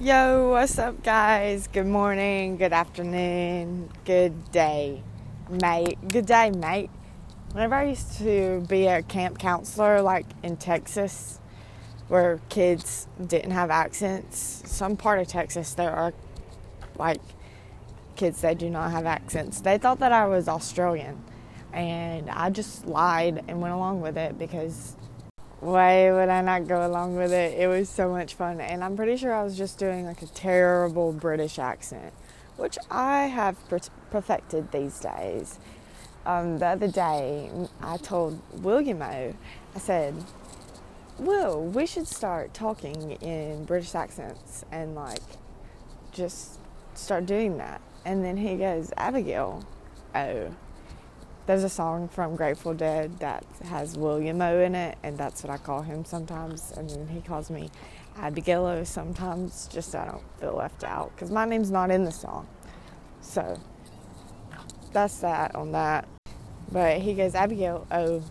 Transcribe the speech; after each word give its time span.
Yo, 0.00 0.50
what's 0.50 0.78
up, 0.78 1.02
guys? 1.02 1.66
Good 1.66 1.88
morning, 1.88 2.56
good 2.56 2.72
afternoon, 2.72 3.90
good 4.04 4.52
day, 4.52 5.02
mate. 5.50 5.98
Good 6.06 6.24
day, 6.24 6.50
mate. 6.50 6.88
Whenever 7.50 7.74
I 7.74 7.86
used 7.86 8.16
to 8.18 8.64
be 8.68 8.86
a 8.86 9.02
camp 9.02 9.40
counselor, 9.40 10.00
like 10.00 10.26
in 10.44 10.56
Texas, 10.56 11.40
where 12.06 12.40
kids 12.48 13.08
didn't 13.26 13.50
have 13.50 13.72
accents, 13.72 14.62
some 14.66 14.96
part 14.96 15.18
of 15.18 15.26
Texas 15.26 15.74
there 15.74 15.90
are 15.90 16.14
like 16.96 17.20
kids 18.14 18.42
that 18.42 18.56
do 18.56 18.70
not 18.70 18.92
have 18.92 19.04
accents. 19.04 19.62
They 19.62 19.78
thought 19.78 19.98
that 19.98 20.12
I 20.12 20.28
was 20.28 20.46
Australian, 20.46 21.24
and 21.72 22.30
I 22.30 22.50
just 22.50 22.86
lied 22.86 23.42
and 23.48 23.60
went 23.60 23.74
along 23.74 24.00
with 24.00 24.16
it 24.16 24.38
because 24.38 24.94
why 25.60 26.12
would 26.12 26.28
I 26.28 26.40
not 26.40 26.68
go 26.68 26.86
along 26.86 27.16
with 27.16 27.32
it? 27.32 27.58
It 27.58 27.66
was 27.66 27.88
so 27.88 28.10
much 28.10 28.34
fun. 28.34 28.60
And 28.60 28.84
I'm 28.84 28.96
pretty 28.96 29.16
sure 29.16 29.34
I 29.34 29.42
was 29.42 29.56
just 29.56 29.78
doing 29.78 30.06
like 30.06 30.22
a 30.22 30.26
terrible 30.26 31.12
British 31.12 31.58
accent, 31.58 32.12
which 32.56 32.78
I 32.90 33.26
have 33.26 33.56
perfected 34.10 34.70
these 34.70 35.00
days. 35.00 35.58
Um, 36.24 36.58
the 36.58 36.66
other 36.66 36.88
day, 36.88 37.50
I 37.80 37.96
told 37.96 38.40
Williamo, 38.62 39.34
I 39.74 39.78
said, 39.78 40.14
Will, 41.18 41.64
we 41.64 41.86
should 41.86 42.06
start 42.06 42.54
talking 42.54 43.12
in 43.12 43.64
British 43.64 43.94
accents 43.94 44.64
and 44.70 44.94
like 44.94 45.22
just 46.12 46.58
start 46.94 47.26
doing 47.26 47.58
that. 47.58 47.80
And 48.04 48.24
then 48.24 48.36
he 48.36 48.56
goes, 48.56 48.92
Abigail, 48.96 49.64
oh, 50.14 50.54
there's 51.48 51.64
a 51.64 51.68
song 51.70 52.08
from 52.08 52.36
Grateful 52.36 52.74
Dead 52.74 53.20
that 53.20 53.42
has 53.64 53.96
William 53.96 54.42
O 54.42 54.60
in 54.60 54.74
it, 54.74 54.98
and 55.02 55.16
that's 55.16 55.42
what 55.42 55.50
I 55.50 55.56
call 55.56 55.80
him 55.80 56.04
sometimes. 56.04 56.74
And 56.76 56.90
then 56.90 57.08
he 57.08 57.22
calls 57.22 57.48
me 57.48 57.70
Abigail 58.18 58.84
sometimes, 58.84 59.66
just 59.72 59.92
so 59.92 59.98
I 59.98 60.04
don't 60.04 60.22
feel 60.38 60.54
left 60.54 60.84
out, 60.84 61.10
because 61.14 61.30
my 61.30 61.46
name's 61.46 61.70
not 61.70 61.90
in 61.90 62.04
the 62.04 62.12
song. 62.12 62.46
So 63.22 63.58
that's 64.92 65.20
that 65.20 65.54
on 65.54 65.72
that. 65.72 66.06
But 66.70 66.98
he 66.98 67.14
goes, 67.14 67.34
Abigail, 67.34 67.86
oh, 67.90 68.22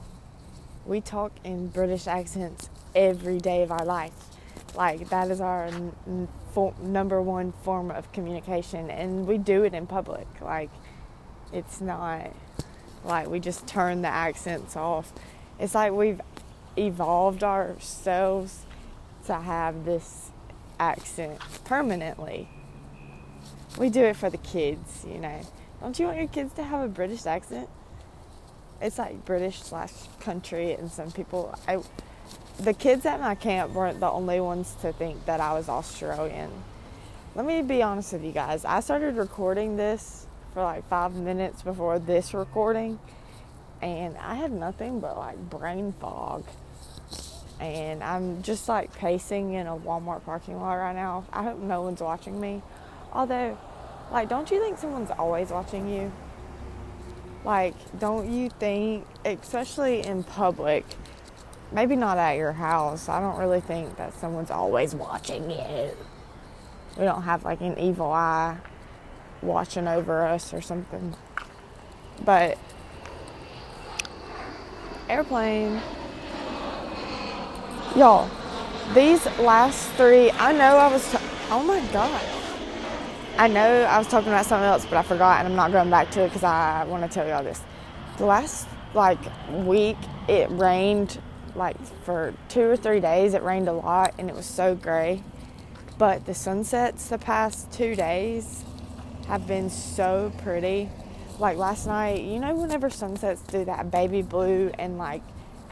we 0.86 1.02
talk 1.02 1.32
in 1.44 1.70
British 1.70 2.06
accents 2.06 2.70
every 2.94 3.40
day 3.40 3.64
of 3.64 3.72
our 3.72 3.84
life. 3.84 4.14
Like, 4.76 5.10
that 5.10 5.32
is 5.32 5.42
our 5.42 5.66
n- 5.66 5.96
n- 6.06 6.28
number 6.84 7.20
one 7.20 7.52
form 7.64 7.90
of 7.90 8.12
communication, 8.12 8.92
and 8.92 9.26
we 9.26 9.40
do 9.40 9.64
it 9.64 9.74
in 9.74 9.88
public. 9.88 10.28
Like, 10.40 10.70
it's 11.52 11.82
not 11.82 12.32
like 13.08 13.28
we 13.28 13.40
just 13.40 13.66
turn 13.66 14.02
the 14.02 14.08
accents 14.08 14.76
off. 14.76 15.12
It's 15.60 15.74
like 15.74 15.94
we've 15.94 16.22
evolved 16.78 17.44
ourselves 17.44 18.66
to 19.26 19.36
have 19.36 19.86
this 19.86 20.32
accent 20.80 21.40
permanently. 21.64 22.50
We 23.78 23.90
do 23.90 24.04
it 24.04 24.16
for 24.16 24.30
the 24.30 24.38
kids, 24.38 25.06
you 25.08 25.20
know. 25.20 25.42
Don't 25.82 25.98
you 26.00 26.06
want 26.06 26.18
your 26.18 26.28
kids 26.28 26.54
to 26.56 26.64
have 26.64 26.84
a 26.84 26.88
British 26.88 27.26
accent? 27.26 27.70
It's 28.82 28.98
like 28.98 29.26
British 29.26 29.62
slash 29.62 29.92
country, 30.20 30.74
and 30.74 30.92
some 30.92 31.12
people. 31.12 31.58
I, 31.68 31.80
the 32.60 32.74
kids 32.74 33.06
at 33.06 33.20
my 33.20 33.36
camp 33.36 33.74
weren't 33.74 34.00
the 34.00 34.10
only 34.10 34.40
ones 34.40 34.76
to 34.82 34.94
think 34.94 35.26
that 35.26 35.40
I 35.40 35.54
was 35.54 35.70
Australian. 35.70 36.52
Let 37.36 37.46
me 37.46 37.62
be 37.62 37.82
honest 37.82 38.14
with 38.14 38.24
you 38.24 38.32
guys. 38.32 38.66
I 38.66 38.80
started 38.80 39.16
recording 39.16 39.78
this 39.78 40.27
for 40.58 40.64
like 40.64 40.90
five 40.90 41.14
minutes 41.14 41.62
before 41.62 42.00
this 42.00 42.34
recording, 42.34 42.98
and 43.80 44.18
I 44.18 44.34
had 44.34 44.52
nothing 44.52 45.00
but 45.00 45.16
like 45.16 45.38
brain 45.52 45.94
fog. 46.02 46.46
And 47.60 48.04
I'm 48.04 48.42
just 48.42 48.68
like 48.68 48.92
pacing 48.96 49.54
in 49.54 49.68
a 49.68 49.78
Walmart 49.78 50.26
parking 50.26 50.60
lot 50.60 50.74
right 50.74 50.96
now. 50.96 51.26
I 51.32 51.44
hope 51.44 51.60
no 51.60 51.84
one's 51.84 52.02
watching 52.02 52.42
me. 52.42 52.64
Although, 53.14 53.56
like, 54.12 54.30
don't 54.30 54.50
you 54.50 54.60
think 54.60 54.80
someone's 54.80 55.12
always 55.12 55.52
watching 55.52 55.90
you? 55.90 56.12
Like, 57.46 57.76
don't 58.00 58.28
you 58.28 58.50
think, 58.50 59.06
especially 59.26 60.04
in 60.08 60.24
public, 60.24 60.86
maybe 61.72 61.96
not 61.96 62.18
at 62.18 62.36
your 62.36 62.54
house, 62.54 63.10
I 63.10 63.20
don't 63.20 63.38
really 63.38 63.62
think 63.62 63.96
that 63.98 64.20
someone's 64.20 64.50
always 64.50 64.96
watching 64.96 65.52
you. 65.52 65.92
We 66.98 67.06
don't 67.06 67.22
have 67.22 67.46
like 67.46 67.62
an 67.62 67.78
evil 67.78 68.12
eye 68.12 68.58
watching 69.42 69.88
over 69.88 70.26
us 70.26 70.54
or 70.54 70.62
something. 70.62 71.16
But 72.24 72.58
airplane. 75.10 75.82
Y'all, 77.96 78.30
these 78.94 79.26
last 79.40 79.90
three, 79.94 80.32
I 80.32 80.52
know 80.52 80.78
I 80.78 80.92
was, 80.92 81.12
t- 81.12 81.18
oh 81.50 81.64
my 81.64 81.80
God. 81.92 82.22
I 83.38 83.48
know 83.48 83.84
I 83.84 83.98
was 83.98 84.08
talking 84.08 84.30
about 84.30 84.46
something 84.46 84.66
else, 84.66 84.86
but 84.86 84.98
I 84.98 85.04
forgot 85.04 85.40
and 85.40 85.48
I'm 85.48 85.56
not 85.56 85.72
going 85.72 85.90
back 85.90 86.10
to 86.12 86.22
it 86.24 86.28
because 86.28 86.44
I 86.44 86.84
want 86.86 87.04
to 87.04 87.10
tell 87.10 87.28
y'all 87.28 87.44
this. 87.44 87.62
The 88.18 88.26
last 88.26 88.68
like 88.94 89.20
week, 89.52 89.98
it 90.28 90.50
rained 90.52 91.22
like 91.56 91.80
for 92.04 92.34
two 92.50 92.64
or 92.64 92.76
three 92.76 93.00
days. 93.00 93.34
It 93.34 93.44
rained 93.44 93.68
a 93.68 93.74
lot 93.74 94.16
and 94.18 94.30
it 94.30 94.36
was 94.36 94.46
so 94.46 94.76
gray. 94.76 95.24
But 95.98 96.26
the 96.26 96.34
sunsets 96.34 97.10
the 97.10 97.18
past 97.18 97.72
two 97.72 97.96
days 97.96 98.64
have 99.28 99.48
been 99.48 99.70
so 99.70 100.32
pretty. 100.40 100.90
Like 101.40 101.58
last 101.58 101.86
night, 101.86 102.24
you 102.24 102.40
know, 102.40 102.56
whenever 102.56 102.90
sunsets 102.90 103.42
do 103.42 103.66
that 103.66 103.92
baby 103.92 104.22
blue 104.22 104.72
and 104.80 104.98
like 104.98 105.22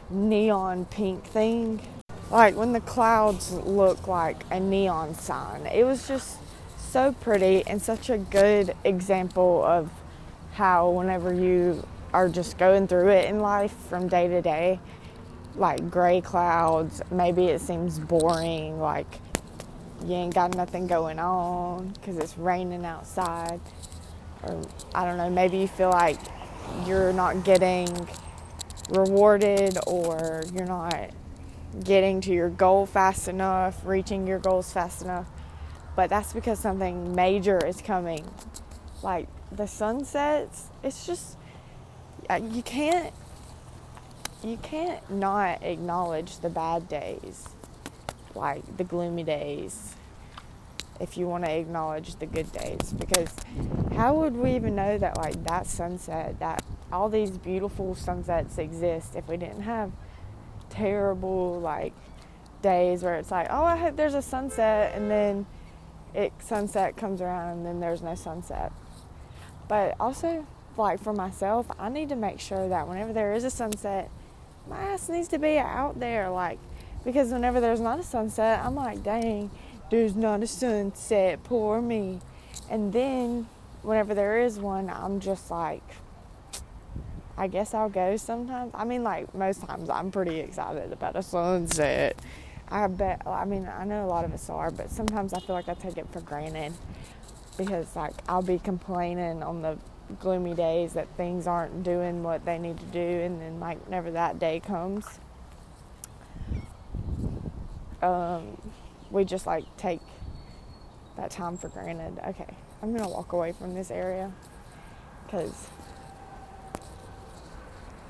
neon 0.10 0.86
pink 0.86 1.24
thing, 1.24 1.82
like 2.30 2.56
when 2.56 2.74
the 2.74 2.82
clouds 2.82 3.52
look 3.52 4.08
like 4.08 4.44
a 4.52 4.60
neon 4.60 5.16
sign, 5.16 5.66
it 5.68 5.84
was 5.84 6.08
just 6.08 6.38
so 6.78 7.12
pretty 7.14 7.66
and 7.66 7.82
such 7.82 8.10
a 8.10 8.18
good 8.18 8.76
example 8.84 9.64
of 9.64 9.90
how 10.54 10.90
whenever 10.90 11.34
you 11.34 11.86
are 12.14 12.30
just 12.30 12.58
going 12.58 12.88
through 12.88 13.10
it 13.10 13.26
in 13.30 13.40
life 13.40 13.74
from 13.90 14.08
day 14.08 14.28
to 14.28 14.42
day, 14.42 14.80
like 15.56 15.90
gray 15.90 16.22
clouds, 16.22 17.02
maybe 17.12 17.46
it 17.48 17.60
seems 17.60 18.00
boring, 18.00 18.80
like 18.80 19.20
you 20.06 20.14
ain't 20.14 20.36
got 20.36 20.56
nothing 20.56 20.86
going 20.86 21.18
on 21.18 21.90
because 21.90 22.18
it's 22.18 22.38
raining 22.38 22.86
outside. 22.86 23.60
Or 24.44 24.62
I 24.94 25.04
don't 25.06 25.18
know, 25.18 25.30
maybe 25.30 25.58
you 25.58 25.68
feel 25.68 25.90
like 25.90 26.20
you're 26.86 27.12
not 27.12 27.44
getting 27.44 28.08
rewarded 28.90 29.78
or 29.88 30.44
you're 30.54 30.68
not 30.68 31.10
getting 31.84 32.22
to 32.22 32.32
your 32.32 32.50
goal 32.50 32.86
fast 32.86 33.28
enough, 33.28 33.82
reaching 33.84 34.28
your 34.28 34.38
goals 34.38 34.72
fast 34.72 35.02
enough. 35.02 35.28
But 35.96 36.10
that's 36.10 36.34
because 36.34 36.60
something 36.60 37.16
major 37.16 37.58
is 37.66 37.82
coming. 37.82 38.26
Like 39.02 39.28
the 39.52 39.68
sun 39.68 40.06
sets, 40.06 40.68
it's 40.84 41.08
just 41.08 41.38
uh, 42.30 42.40
you 42.52 42.62
can't 42.62 43.14
you 44.44 44.58
can't 44.58 45.10
not 45.10 45.64
acknowledge 45.64 46.40
the 46.40 46.50
bad 46.50 46.88
days 46.88 47.55
like 48.36 48.78
the 48.78 48.84
gloomy 48.84 49.24
days 49.24 49.96
if 51.00 51.18
you 51.18 51.28
want 51.28 51.44
to 51.44 51.52
acknowledge 51.52 52.16
the 52.16 52.26
good 52.26 52.52
days. 52.52 52.94
Because 52.94 53.34
how 53.96 54.14
would 54.16 54.36
we 54.36 54.56
even 54.56 54.76
know 54.76 54.98
that 54.98 55.18
like 55.18 55.44
that 55.44 55.68
sunset 55.68 56.40
that 56.40 56.64
all 56.92 57.10
these 57.10 57.32
beautiful 57.32 57.96
sunsets 57.96 58.58
exist 58.58 59.16
if 59.16 59.28
we 59.28 59.38
didn't 59.38 59.62
have 59.62 59.92
terrible 60.70 61.60
like 61.60 61.94
days 62.62 63.04
where 63.04 63.16
it's 63.16 63.32
like 63.32 63.48
oh 63.50 63.64
i 63.64 63.76
hope 63.76 63.96
there's 63.96 64.16
a 64.16 64.22
sunset 64.22 64.94
and 64.96 65.10
then 65.10 65.46
it 66.14 66.34
sunset 66.40 66.98
comes 66.98 67.22
around 67.22 67.58
and 67.58 67.66
then 67.66 67.80
there's 67.80 68.02
no 68.02 68.16
sunset. 68.16 68.72
But 69.68 69.96
also 70.00 70.46
like 70.78 71.02
for 71.02 71.14
myself 71.14 71.66
i 71.80 71.90
need 71.90 72.10
to 72.10 72.16
make 72.16 72.40
sure 72.40 72.68
that 72.68 72.88
whenever 72.88 73.14
there 73.14 73.34
is 73.34 73.44
a 73.44 73.50
sunset 73.50 74.10
my 74.70 74.78
ass 74.78 75.08
needs 75.08 75.28
to 75.30 75.40
be 75.40 75.58
out 75.58 76.00
there 76.00 76.30
like 76.30 76.60
because 77.06 77.32
whenever 77.32 77.62
there's 77.62 77.80
not 77.80 78.00
a 78.00 78.04
sunset, 78.04 78.60
I'm 78.66 78.76
like, 78.76 79.04
dang, 79.04 79.52
there's 79.90 80.16
not 80.16 80.44
a 80.44 80.48
sunset, 80.48 81.44
poor 81.44 81.82
me. 81.82 82.20
And 82.70 82.92
then 82.92 83.48
whenever 83.84 84.14
there 84.14 84.40
is 84.40 84.60
one, 84.60 84.90
I'm 84.90 85.20
just 85.20 85.50
like, 85.52 85.84
I 87.38 87.48
guess 87.48 87.74
I'll 87.74 87.90
go 87.90 88.18
sometimes. 88.18 88.72
I 88.74 88.84
mean, 88.84 89.04
like 89.04 89.34
most 89.36 89.62
times, 89.62 89.90
I'm 89.90 90.12
pretty 90.12 90.40
excited 90.40 90.92
about 90.92 91.16
a 91.16 91.24
sunset. 91.24 92.20
I 92.68 92.88
bet, 92.88 93.22
I 93.28 93.46
mean, 93.46 93.68
I 93.68 93.86
know 93.86 94.06
a 94.06 94.08
lot 94.08 94.26
of 94.26 94.34
us 94.34 94.50
are, 94.50 94.72
but 94.72 94.90
sometimes 94.90 95.34
I 95.34 95.40
feel 95.40 95.56
like 95.56 95.70
I 95.70 95.76
take 95.76 95.98
it 95.98 96.08
for 96.12 96.22
granted 96.22 96.74
because, 97.58 97.96
like, 97.96 98.14
I'll 98.28 98.42
be 98.42 98.58
complaining 98.58 99.44
on 99.44 99.62
the 99.62 99.78
gloomy 100.20 100.56
days 100.56 100.94
that 100.94 101.08
things 101.16 101.46
aren't 101.46 101.84
doing 101.84 102.24
what 102.24 102.44
they 102.44 102.58
need 102.58 102.80
to 102.80 102.86
do, 102.86 103.00
and 103.00 103.40
then, 103.40 103.60
like, 103.60 103.84
whenever 103.86 104.12
that 104.12 104.40
day 104.40 104.60
comes, 104.60 105.06
um, 108.06 108.62
we 109.12 109.26
just 109.26 109.46
like 109.46 109.66
take 109.78 110.02
that 111.18 111.32
time 111.32 111.58
for 111.58 111.70
granted. 111.70 112.20
Okay, 112.28 112.56
I'm 112.82 112.96
gonna 112.96 113.10
walk 113.10 113.34
away 113.34 113.52
from 113.52 113.74
this 113.74 113.92
area 113.92 114.32
because 115.26 115.68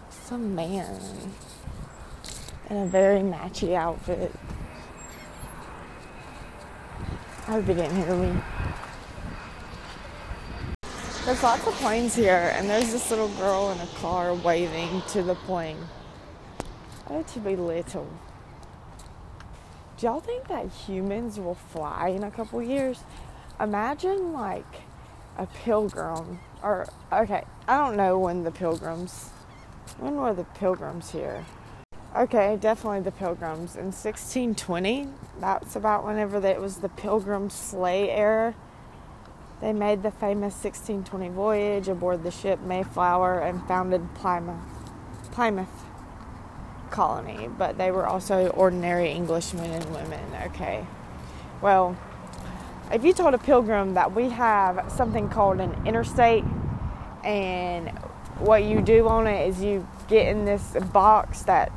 some 0.09 0.55
man 0.55 0.99
in 2.69 2.77
a 2.77 2.85
very 2.87 3.19
matchy 3.19 3.75
outfit 3.75 4.31
I 7.47 7.51
hope 7.51 7.67
you 7.67 7.75
didn't 7.75 7.95
hear 7.95 8.15
me. 8.15 8.41
There's 11.25 11.43
lots 11.43 11.67
of 11.67 11.73
planes 11.75 12.15
here, 12.15 12.51
and 12.55 12.67
there's 12.67 12.91
this 12.91 13.11
little 13.11 13.27
girl 13.27 13.69
in 13.69 13.79
a 13.81 13.87
car 13.99 14.33
waving 14.33 15.03
to 15.09 15.21
the 15.21 15.35
plane. 15.35 15.77
Need 17.07 17.27
to 17.27 17.39
be 17.39 17.55
little. 17.55 18.09
Do 19.97 20.07
y'all 20.07 20.19
think 20.19 20.49
that 20.49 20.67
humans 20.67 21.39
will 21.39 21.55
fly 21.55 22.09
in 22.09 22.23
a 22.25 22.31
couple 22.31 22.61
years? 22.61 23.05
Imagine 23.61 24.33
like 24.33 24.81
a 25.37 25.45
pilgrim, 25.45 26.39
or 26.61 26.85
okay, 27.13 27.45
I 27.65 27.77
don't 27.77 27.95
know 27.95 28.19
when 28.19 28.43
the 28.43 28.51
pilgrims, 28.51 29.29
when 29.97 30.15
were 30.17 30.33
the 30.33 30.43
pilgrims 30.43 31.11
here? 31.11 31.45
Okay, 32.13 32.57
definitely 32.59 33.01
the 33.01 33.11
pilgrims. 33.11 33.77
In 33.77 33.85
1620, 33.85 35.07
that's 35.39 35.77
about 35.77 36.05
whenever 36.05 36.45
it 36.45 36.59
was 36.59 36.77
the 36.77 36.89
pilgrim 36.89 37.49
sleigh 37.49 38.09
era. 38.09 38.53
They 39.61 39.71
made 39.71 40.03
the 40.03 40.11
famous 40.11 40.55
1620 40.61 41.29
voyage 41.29 41.87
aboard 41.87 42.23
the 42.23 42.31
ship 42.31 42.59
Mayflower 42.59 43.39
and 43.39 43.65
founded 43.65 44.13
Plymouth, 44.15 44.59
Plymouth 45.31 45.85
colony, 46.95 47.49
but 47.57 47.77
they 47.77 47.91
were 47.91 48.07
also 48.07 48.47
ordinary 48.47 49.11
Englishmen 49.11 49.69
and 49.69 49.85
women. 49.93 50.23
Okay. 50.45 50.85
Well, 51.61 51.97
if 52.91 53.03
you 53.03 53.13
told 53.13 53.33
a 53.33 53.37
pilgrim 53.37 53.95
that 53.95 54.15
we 54.15 54.29
have 54.29 54.91
something 54.91 55.27
called 55.27 55.59
an 55.59 55.75
interstate 55.85 56.45
and 57.23 57.89
what 58.39 58.63
you 58.63 58.81
do 58.81 59.07
on 59.07 59.27
it 59.27 59.49
is 59.49 59.61
you 59.61 59.85
get 60.07 60.27
in 60.27 60.45
this 60.45 60.75
box 60.93 61.41
that 61.43 61.71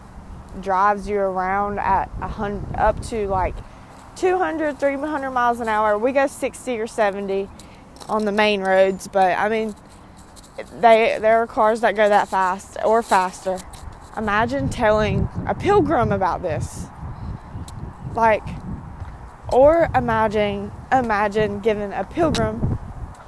drives 0.61 1.09
you 1.09 1.19
around 1.19 1.79
at 1.79 2.11
a 2.21 2.29
hundred, 2.29 2.77
up 2.77 3.01
to 3.03 3.27
like 3.29 3.55
200, 4.17 4.79
300 4.79 5.31
miles 5.31 5.61
an 5.61 5.69
hour. 5.69 5.99
We 5.99 6.13
go 6.13 6.27
60 6.27 6.79
or 6.79 6.87
70 6.87 7.49
on 8.09 8.25
the 8.25 8.33
main 8.33 8.61
roads, 8.61 9.09
but 9.09 9.37
I 9.39 9.49
mean, 9.49 9.75
they 10.81 11.19
there 11.21 11.41
are 11.43 11.47
cars 11.47 11.81
that 11.81 11.95
go 11.97 12.09
that 12.09 12.29
fast 12.29 12.77
or 12.85 13.03
faster. 13.03 13.59
Imagine 14.19 14.69
telling 14.69 15.29
a 15.47 15.55
pilgrim 15.55 16.11
about 16.11 16.43
this. 16.43 16.87
Like, 18.15 18.43
or 19.53 19.89
imagine 19.95 20.73
imagine 20.91 21.61
giving 21.61 21.93
a 21.93 22.03
pilgrim 22.05 22.79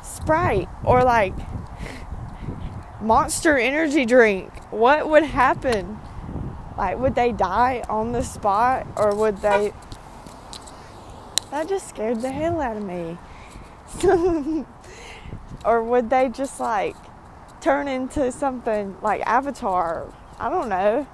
Sprite 0.03 0.69
or 0.85 1.05
like 1.05 1.35
Monster 3.01 3.57
energy 3.57 4.05
drink. 4.05 4.53
What 4.71 5.09
would 5.09 5.23
happen? 5.23 5.99
Like, 6.77 6.99
would 6.99 7.15
they 7.15 7.33
die 7.33 7.83
on 7.89 8.13
the 8.13 8.23
spot 8.23 8.87
or 8.97 9.15
would 9.15 9.39
they? 9.39 9.73
That 11.51 11.69
just 11.69 11.89
scared 11.89 12.21
the 12.21 12.31
hell 12.31 12.61
out 12.61 12.77
of 12.77 12.85
me. 12.85 13.17
or 15.65 15.83
would 15.83 16.11
they 16.11 16.29
just 16.29 16.61
like 16.61 16.97
turn 17.61 17.89
into 17.89 18.31
something 18.33 18.97
like 19.03 19.23
Avatar? 19.23 20.13
I 20.41 20.49
don't 20.49 20.69
know. 20.69 21.07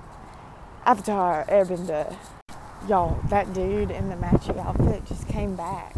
Avatar 0.87 1.45
Airbender. 1.49 2.17
Y'all, 2.89 3.21
that 3.29 3.53
dude 3.53 3.91
in 3.91 4.09
the 4.09 4.17
matching 4.17 4.59
outfit 4.59 5.05
just 5.07 5.29
came 5.29 5.57
back. 5.57 5.95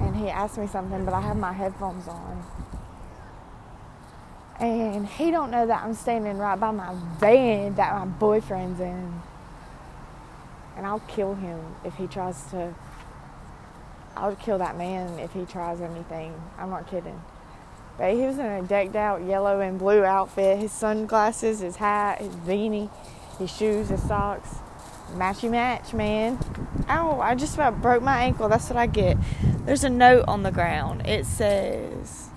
And 0.00 0.16
he 0.16 0.28
asked 0.28 0.56
me 0.56 0.66
something, 0.66 1.04
but 1.04 1.12
I 1.12 1.20
have 1.20 1.36
my 1.36 1.52
headphones 1.52 2.08
on 2.08 2.44
and 4.60 5.06
he 5.06 5.30
don't 5.30 5.50
know 5.50 5.66
that 5.66 5.82
I'm 5.82 5.94
standing 5.94 6.36
right 6.36 6.58
by 6.60 6.70
my 6.70 6.94
van 7.18 7.74
that 7.76 7.94
my 7.94 8.04
boyfriend's 8.04 8.78
in. 8.78 9.20
And 10.76 10.86
I'll 10.86 11.00
kill 11.00 11.34
him 11.34 11.58
if 11.84 11.94
he 11.94 12.06
tries 12.06 12.42
to. 12.50 12.74
I'll 14.16 14.36
kill 14.36 14.58
that 14.58 14.76
man 14.76 15.18
if 15.18 15.32
he 15.32 15.46
tries 15.46 15.80
anything. 15.80 16.34
I'm 16.58 16.70
not 16.70 16.90
kidding. 16.90 17.20
But 18.00 18.14
he 18.14 18.22
was 18.22 18.38
in 18.38 18.46
a 18.46 18.62
decked 18.62 18.96
out 18.96 19.22
yellow 19.26 19.60
and 19.60 19.78
blue 19.78 20.02
outfit. 20.04 20.58
His 20.58 20.72
sunglasses, 20.72 21.60
his 21.60 21.76
hat, 21.76 22.18
his 22.18 22.34
beanie, 22.34 22.90
his 23.38 23.54
shoes, 23.54 23.90
his 23.90 24.02
socks. 24.02 24.56
Matchy 25.12 25.50
match, 25.50 25.92
man. 25.92 26.38
Ow, 26.88 27.20
I 27.20 27.34
just 27.34 27.56
about 27.56 27.82
broke 27.82 28.02
my 28.02 28.22
ankle. 28.22 28.48
That's 28.48 28.70
what 28.70 28.78
I 28.78 28.86
get. 28.86 29.18
There's 29.66 29.84
a 29.84 29.90
note 29.90 30.24
on 30.26 30.44
the 30.44 30.50
ground. 30.50 31.06
It 31.06 31.26
says 31.26 32.30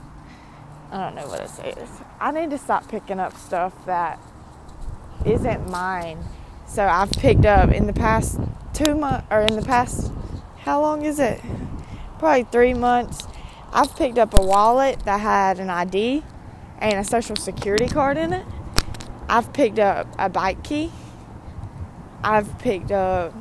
I 0.94 1.06
don't 1.06 1.16
know 1.16 1.28
what 1.28 1.40
it 1.40 1.50
says. 1.50 1.90
I 2.20 2.32
need 2.32 2.50
to 2.50 2.58
stop 2.58 2.88
picking 2.90 3.20
up 3.20 3.36
stuff 3.36 3.74
that 3.86 4.20
isn't 5.26 5.68
mine. 5.72 6.20
So 6.68 6.86
I've 6.86 7.10
picked 7.12 7.46
up 7.46 7.72
in 7.72 7.88
the 7.88 7.94
past 7.94 8.40
two 8.74 8.96
months, 8.96 9.26
or 9.32 9.42
in 9.42 9.56
the 9.56 9.64
past, 9.64 10.12
how 10.60 10.82
long 10.82 11.04
is 11.04 11.20
it? 11.20 11.42
Probably 12.20 12.44
three 12.44 12.76
months. 12.76 13.28
I've 13.76 13.96
picked 13.96 14.20
up 14.20 14.38
a 14.38 14.42
wallet 14.42 15.00
that 15.06 15.20
had 15.20 15.60
an 15.60 15.72
ID 15.72 16.24
and 16.78 17.00
a 17.00 17.04
social 17.04 17.36
security 17.36 17.88
card 17.88 18.18
in 18.18 18.32
it. 18.32 18.46
I've 19.28 19.52
picked 19.52 19.80
up 19.80 20.08
a 20.20 20.30
bike 20.30 20.64
key. 20.64 20.92
I've 22.24 22.60
picked 22.60 22.92
up 22.92 23.34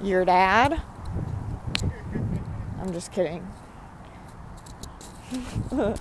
your 0.00 0.24
dad. 0.24 0.80
I'm 2.80 2.92
just 2.92 3.10
kidding. 3.10 3.44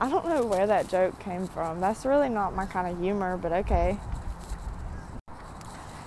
I 0.00 0.08
don't 0.08 0.28
know 0.28 0.44
where 0.46 0.68
that 0.68 0.88
joke 0.88 1.18
came 1.18 1.48
from. 1.48 1.80
That's 1.80 2.06
really 2.06 2.28
not 2.28 2.54
my 2.54 2.66
kind 2.66 2.86
of 2.86 3.00
humor, 3.00 3.36
but 3.36 3.52
okay. 3.52 3.98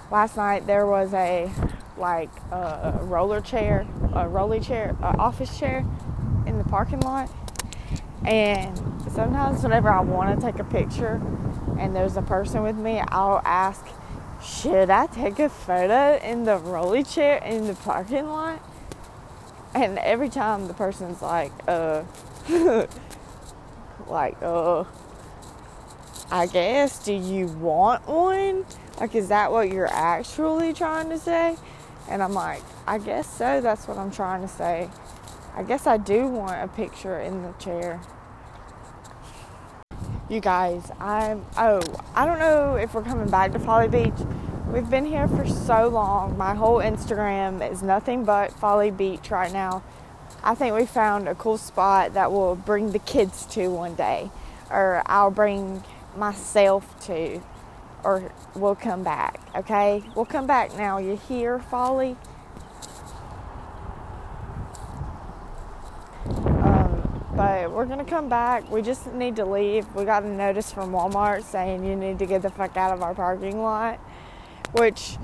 Last 0.09 0.37
night 0.37 0.65
there 0.67 0.85
was 0.85 1.13
a 1.13 1.51
like 1.97 2.29
a 2.51 2.99
roller 3.01 3.41
chair, 3.41 3.85
a 4.15 4.27
rolly 4.27 4.59
chair, 4.59 4.95
a 5.01 5.17
office 5.17 5.57
chair 5.57 5.85
in 6.45 6.57
the 6.57 6.63
parking 6.63 7.01
lot. 7.01 7.29
And 8.25 8.77
sometimes 9.11 9.61
whenever 9.63 9.89
I 9.89 10.01
want 10.01 10.39
to 10.39 10.45
take 10.45 10.59
a 10.59 10.63
picture 10.63 11.21
and 11.79 11.95
there's 11.95 12.17
a 12.17 12.21
person 12.21 12.63
with 12.63 12.75
me, 12.75 13.01
I'll 13.09 13.41
ask, 13.45 13.85
"Should 14.41 14.89
I 14.89 15.07
take 15.07 15.39
a 15.39 15.49
photo 15.49 16.17
in 16.17 16.45
the 16.45 16.57
rolly 16.57 17.03
chair 17.03 17.37
in 17.37 17.67
the 17.67 17.75
parking 17.75 18.27
lot?" 18.27 18.59
And 19.73 19.99
every 19.99 20.29
time 20.29 20.67
the 20.67 20.73
person's 20.73 21.21
like, 21.21 21.51
"Uh, 21.67 22.03
like, 24.07 24.37
uh, 24.41 24.85
I 26.31 26.47
guess, 26.47 27.03
do 27.03 27.13
you 27.13 27.47
want 27.47 28.07
one? 28.07 28.65
Like, 28.99 29.13
is 29.13 29.27
that 29.27 29.51
what 29.51 29.69
you're 29.69 29.91
actually 29.91 30.73
trying 30.73 31.09
to 31.09 31.19
say? 31.19 31.57
And 32.09 32.21
I'm 32.21 32.33
like, 32.33 32.61
I 32.87 32.97
guess 32.97 33.27
so. 33.27 33.61
That's 33.61 33.87
what 33.87 33.97
I'm 33.97 34.11
trying 34.11 34.41
to 34.41 34.47
say. 34.47 34.89
I 35.55 35.63
guess 35.63 35.87
I 35.87 35.97
do 35.97 36.27
want 36.27 36.63
a 36.63 36.67
picture 36.67 37.19
in 37.19 37.41
the 37.43 37.51
chair. 37.53 38.01
You 40.29 40.39
guys, 40.39 40.91
I'm, 40.99 41.45
oh, 41.57 41.81
I 42.15 42.25
don't 42.25 42.39
know 42.39 42.75
if 42.75 42.93
we're 42.93 43.03
coming 43.03 43.29
back 43.29 43.51
to 43.53 43.59
Folly 43.59 43.87
Beach. 43.87 44.25
We've 44.67 44.89
been 44.89 45.05
here 45.05 45.27
for 45.27 45.47
so 45.47 45.87
long. 45.87 46.37
My 46.37 46.55
whole 46.55 46.79
Instagram 46.79 47.71
is 47.71 47.83
nothing 47.83 48.25
but 48.25 48.51
Folly 48.51 48.91
Beach 48.91 49.29
right 49.29 49.53
now. 49.53 49.83
I 50.43 50.55
think 50.55 50.75
we 50.75 50.85
found 50.85 51.27
a 51.27 51.35
cool 51.35 51.57
spot 51.57 52.13
that 52.15 52.31
we'll 52.31 52.55
bring 52.55 52.91
the 52.91 52.99
kids 52.99 53.45
to 53.47 53.69
one 53.69 53.95
day, 53.95 54.31
or 54.69 55.03
I'll 55.05 55.31
bring 55.31 55.83
myself 56.17 56.99
to, 57.05 57.41
or 58.05 58.31
we'll 58.53 58.75
come 58.75 59.03
back. 59.03 59.41
Okay, 59.55 60.03
we'll 60.15 60.25
come 60.25 60.45
back 60.45 60.77
now. 60.77 60.99
You 60.99 61.17
hear, 61.27 61.59
Folly? 61.59 62.15
Um, 66.27 67.25
but 67.35 67.71
we're 67.71 67.85
gonna 67.85 68.05
come 68.05 68.29
back. 68.29 68.69
We 68.71 68.83
just 68.83 69.11
need 69.13 69.35
to 69.37 69.45
leave. 69.45 69.91
We 69.95 70.05
got 70.05 70.23
a 70.23 70.29
notice 70.29 70.71
from 70.71 70.91
Walmart 70.91 71.43
saying 71.43 71.83
you 71.83 71.95
need 71.95 72.19
to 72.19 72.27
get 72.27 72.43
the 72.43 72.51
fuck 72.51 72.77
out 72.77 72.93
of 72.93 73.01
our 73.01 73.15
parking 73.15 73.61
lot, 73.61 73.99
which 74.73 75.17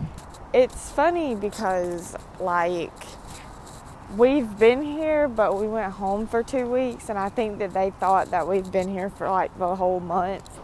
it's 0.54 0.90
funny 0.90 1.36
because 1.36 2.16
like 2.40 2.92
we've 4.18 4.58
been 4.58 4.82
here, 4.82 5.28
but 5.28 5.56
we 5.56 5.68
went 5.68 5.94
home 5.94 6.28
for 6.28 6.42
two 6.44 6.66
weeks, 6.66 7.10
and 7.10 7.20
I 7.20 7.30
think 7.30 7.60
that 7.60 7.74
they 7.74 7.92
thought 7.92 8.32
that 8.32 8.48
we've 8.48 8.72
been 8.72 8.90
here 8.90 9.10
for 9.12 9.30
like 9.30 9.58
the 9.60 9.76
whole 9.76 10.00
month. 10.00 10.61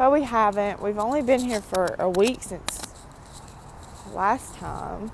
But 0.00 0.12
we 0.12 0.22
haven't. 0.22 0.80
We've 0.80 0.98
only 0.98 1.20
been 1.20 1.40
here 1.40 1.60
for 1.60 1.94
a 1.98 2.08
week 2.08 2.42
since 2.42 2.80
last 4.14 4.54
time. 4.54 5.10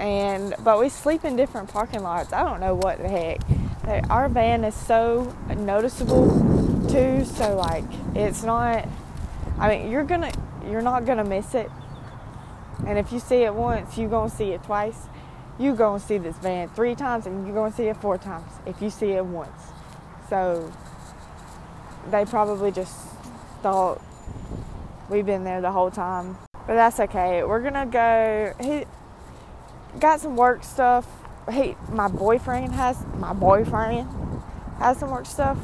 And 0.00 0.52
but 0.64 0.80
we 0.80 0.88
sleep 0.88 1.24
in 1.24 1.36
different 1.36 1.68
parking 1.68 2.02
lots. 2.02 2.32
I 2.32 2.42
don't 2.42 2.58
know 2.58 2.74
what 2.74 2.98
the 2.98 3.08
heck. 3.08 4.10
Our 4.10 4.28
van 4.28 4.64
is 4.64 4.74
so 4.74 5.32
noticeable 5.56 6.26
too, 6.90 7.24
so 7.24 7.54
like 7.54 7.84
it's 8.16 8.42
not 8.42 8.88
I 9.60 9.68
mean, 9.68 9.92
you're 9.92 10.02
gonna 10.02 10.32
you're 10.68 10.82
not 10.82 11.06
gonna 11.06 11.22
miss 11.22 11.54
it. 11.54 11.70
And 12.88 12.98
if 12.98 13.12
you 13.12 13.20
see 13.20 13.44
it 13.44 13.54
once, 13.54 13.96
you're 13.96 14.10
gonna 14.10 14.28
see 14.28 14.50
it 14.50 14.64
twice 14.64 15.06
You're 15.58 15.76
going 15.76 16.00
to 16.00 16.06
see 16.06 16.18
this 16.18 16.36
van 16.38 16.68
three 16.70 16.96
times 16.96 17.26
and 17.26 17.46
you're 17.46 17.54
going 17.54 17.70
to 17.70 17.76
see 17.76 17.84
it 17.84 17.96
four 17.98 18.18
times 18.18 18.50
if 18.66 18.82
you 18.82 18.90
see 18.90 19.12
it 19.12 19.24
once. 19.24 19.62
So 20.28 20.72
they 22.10 22.24
probably 22.24 22.72
just 22.72 23.13
thought 23.64 24.02
we've 25.08 25.24
been 25.24 25.42
there 25.42 25.62
the 25.62 25.72
whole 25.72 25.90
time. 25.90 26.36
But 26.66 26.74
that's 26.74 27.00
okay. 27.00 27.42
We're 27.42 27.62
gonna 27.62 27.86
go 27.86 28.52
he 28.62 28.84
got 29.98 30.20
some 30.20 30.36
work 30.36 30.62
stuff. 30.64 31.06
He, 31.50 31.74
my 31.90 32.08
boyfriend 32.08 32.74
has 32.74 33.02
my 33.16 33.32
boyfriend 33.32 34.06
has 34.80 34.98
some 34.98 35.10
work 35.10 35.24
stuff, 35.24 35.56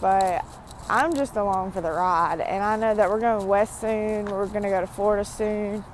but 0.00 0.46
I'm 0.88 1.14
just 1.14 1.36
along 1.36 1.72
for 1.72 1.82
the 1.82 1.90
ride. 1.90 2.40
And 2.40 2.64
I 2.64 2.76
know 2.76 2.94
that 2.94 3.10
we're 3.10 3.20
going 3.20 3.46
west 3.46 3.82
soon. 3.82 4.24
We're 4.24 4.46
to 4.62 4.70
go 4.70 4.80
to 4.80 4.86
Florida 4.86 5.26
soon. 5.26 5.84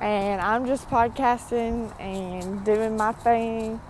And 0.00 0.40
I'm 0.40 0.66
just 0.66 0.90
podcasting 0.90 1.92
and 2.00 2.64
doing 2.64 2.96
my 2.96 3.12
thing 3.12 3.80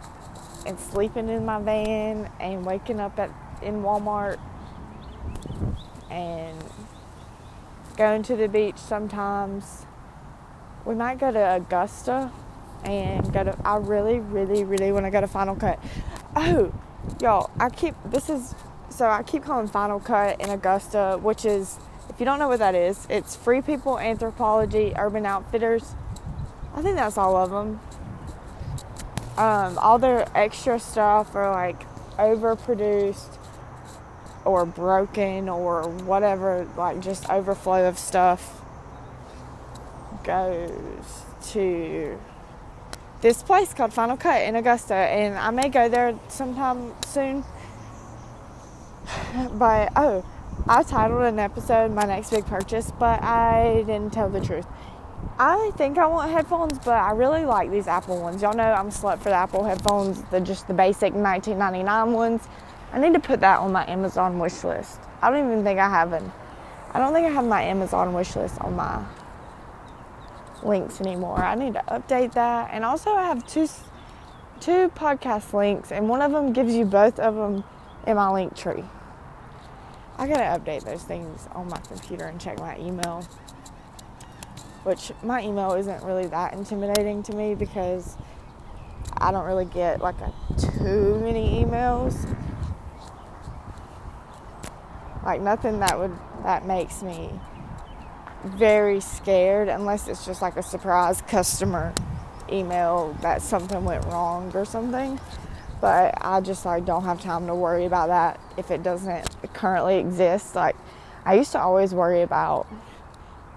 and 0.66 0.78
sleeping 0.78 1.30
in 1.30 1.46
my 1.46 1.60
van 1.62 2.30
and 2.40 2.66
waking 2.66 3.00
up 3.00 3.18
at 3.18 3.30
in 3.62 3.82
Walmart 3.82 4.38
and 6.16 6.64
going 7.96 8.22
to 8.22 8.36
the 8.36 8.48
beach 8.48 8.78
sometimes. 8.78 9.86
We 10.84 10.94
might 10.94 11.18
go 11.18 11.30
to 11.30 11.54
Augusta 11.56 12.32
and 12.84 13.32
go 13.32 13.44
to 13.44 13.56
I 13.64 13.76
really, 13.76 14.20
really, 14.20 14.64
really 14.64 14.92
want 14.92 15.04
to 15.04 15.10
go 15.10 15.20
to 15.20 15.26
Final 15.26 15.56
Cut. 15.56 15.78
Oh, 16.34 16.72
y'all, 17.20 17.50
I 17.60 17.68
keep 17.68 17.94
this 18.04 18.30
is 18.30 18.54
so 18.88 19.06
I 19.06 19.22
keep 19.22 19.44
calling 19.44 19.66
Final 19.66 20.00
Cut 20.00 20.40
in 20.40 20.48
Augusta, 20.48 21.18
which 21.20 21.44
is 21.44 21.78
if 22.08 22.18
you 22.18 22.24
don't 22.24 22.38
know 22.38 22.48
what 22.48 22.60
that 22.60 22.74
is, 22.74 23.06
it's 23.10 23.36
Free 23.36 23.60
People 23.60 23.96
Anthropologie 23.96 24.98
Urban 24.98 25.26
Outfitters. 25.26 25.94
I 26.74 26.82
think 26.82 26.96
that's 26.96 27.18
all 27.18 27.36
of 27.36 27.50
them. 27.50 27.80
Um, 29.36 29.76
all 29.78 29.98
their 29.98 30.26
extra 30.34 30.78
stuff 30.78 31.34
are 31.34 31.50
like 31.50 31.84
overproduced 32.16 33.38
or 34.46 34.64
broken 34.64 35.48
or 35.48 35.88
whatever, 35.88 36.66
like 36.76 37.00
just 37.00 37.28
overflow 37.28 37.88
of 37.88 37.98
stuff 37.98 38.62
goes 40.24 41.22
to 41.50 42.18
this 43.20 43.42
place 43.42 43.72
called 43.72 43.92
Final 43.92 44.16
Cut 44.16 44.42
in 44.42 44.56
Augusta, 44.56 44.94
and 44.94 45.36
I 45.36 45.50
may 45.50 45.68
go 45.68 45.88
there 45.88 46.18
sometime 46.28 46.92
soon. 47.04 47.44
But 49.52 49.92
oh, 49.96 50.24
I 50.66 50.82
titled 50.82 51.22
an 51.22 51.38
episode 51.38 51.92
"My 51.92 52.04
Next 52.04 52.30
Big 52.30 52.46
Purchase," 52.46 52.90
but 52.98 53.22
I 53.22 53.84
didn't 53.86 54.12
tell 54.12 54.28
the 54.28 54.40
truth. 54.40 54.66
I 55.38 55.70
think 55.76 55.98
I 55.98 56.06
want 56.06 56.30
headphones, 56.30 56.78
but 56.78 56.94
I 56.94 57.12
really 57.12 57.44
like 57.44 57.70
these 57.70 57.86
Apple 57.86 58.20
ones. 58.20 58.40
Y'all 58.42 58.54
know 58.54 58.72
I'm 58.72 58.90
slut 58.90 59.18
for 59.18 59.28
the 59.28 59.34
Apple 59.34 59.64
headphones, 59.64 60.22
the 60.30 60.40
just 60.40 60.66
the 60.66 60.74
basic 60.74 61.12
19.99 61.12 62.12
ones. 62.12 62.48
I 62.96 62.98
need 62.98 63.12
to 63.12 63.20
put 63.20 63.40
that 63.40 63.58
on 63.58 63.72
my 63.72 63.86
Amazon 63.86 64.38
wish 64.38 64.64
list. 64.64 64.98
I 65.20 65.28
don't 65.28 65.46
even 65.46 65.62
think 65.62 65.78
I 65.78 65.86
have 65.86 66.14
an. 66.14 66.32
I 66.94 66.98
don't 66.98 67.12
think 67.12 67.26
I 67.26 67.30
have 67.30 67.44
my 67.44 67.62
Amazon 67.62 68.14
wish 68.14 68.34
list 68.34 68.58
on 68.62 68.74
my 68.74 69.04
links 70.62 71.02
anymore. 71.02 71.36
I 71.44 71.56
need 71.56 71.74
to 71.74 71.84
update 71.88 72.32
that. 72.32 72.70
And 72.72 72.86
also, 72.86 73.10
I 73.10 73.24
have 73.24 73.46
two 73.46 73.68
two 74.60 74.88
podcast 74.96 75.52
links, 75.52 75.92
and 75.92 76.08
one 76.08 76.22
of 76.22 76.32
them 76.32 76.54
gives 76.54 76.72
you 76.72 76.86
both 76.86 77.18
of 77.18 77.34
them 77.34 77.64
in 78.06 78.16
my 78.16 78.32
link 78.32 78.56
tree. 78.56 78.84
I 80.16 80.26
gotta 80.26 80.58
update 80.58 80.84
those 80.84 81.02
things 81.02 81.50
on 81.52 81.68
my 81.68 81.76
computer 81.80 82.24
and 82.24 82.40
check 82.40 82.58
my 82.58 82.78
email. 82.78 83.28
Which 84.84 85.12
my 85.22 85.42
email 85.42 85.74
isn't 85.74 86.02
really 86.02 86.28
that 86.28 86.54
intimidating 86.54 87.22
to 87.24 87.36
me 87.36 87.54
because 87.54 88.16
I 89.18 89.32
don't 89.32 89.44
really 89.44 89.66
get 89.66 90.00
like 90.00 90.18
a, 90.22 90.32
too 90.78 91.20
many 91.20 91.62
emails. 91.62 92.26
Like 95.26 95.40
nothing 95.40 95.80
that 95.80 95.98
would 95.98 96.16
that 96.44 96.66
makes 96.66 97.02
me 97.02 97.32
very 98.44 99.00
scared 99.00 99.66
unless 99.66 100.06
it's 100.06 100.24
just 100.24 100.40
like 100.40 100.56
a 100.56 100.62
surprise 100.62 101.20
customer 101.22 101.92
email 102.48 103.16
that 103.22 103.42
something 103.42 103.84
went 103.84 104.04
wrong 104.04 104.52
or 104.54 104.64
something. 104.64 105.18
But 105.80 106.16
I 106.20 106.40
just 106.40 106.64
like 106.64 106.84
don't 106.84 107.02
have 107.02 107.20
time 107.20 107.48
to 107.48 107.56
worry 107.56 107.86
about 107.86 108.06
that 108.06 108.38
if 108.56 108.70
it 108.70 108.84
doesn't 108.84 109.28
currently 109.52 109.98
exist. 109.98 110.54
Like 110.54 110.76
I 111.24 111.34
used 111.34 111.50
to 111.52 111.60
always 111.60 111.92
worry 111.92 112.22
about 112.22 112.68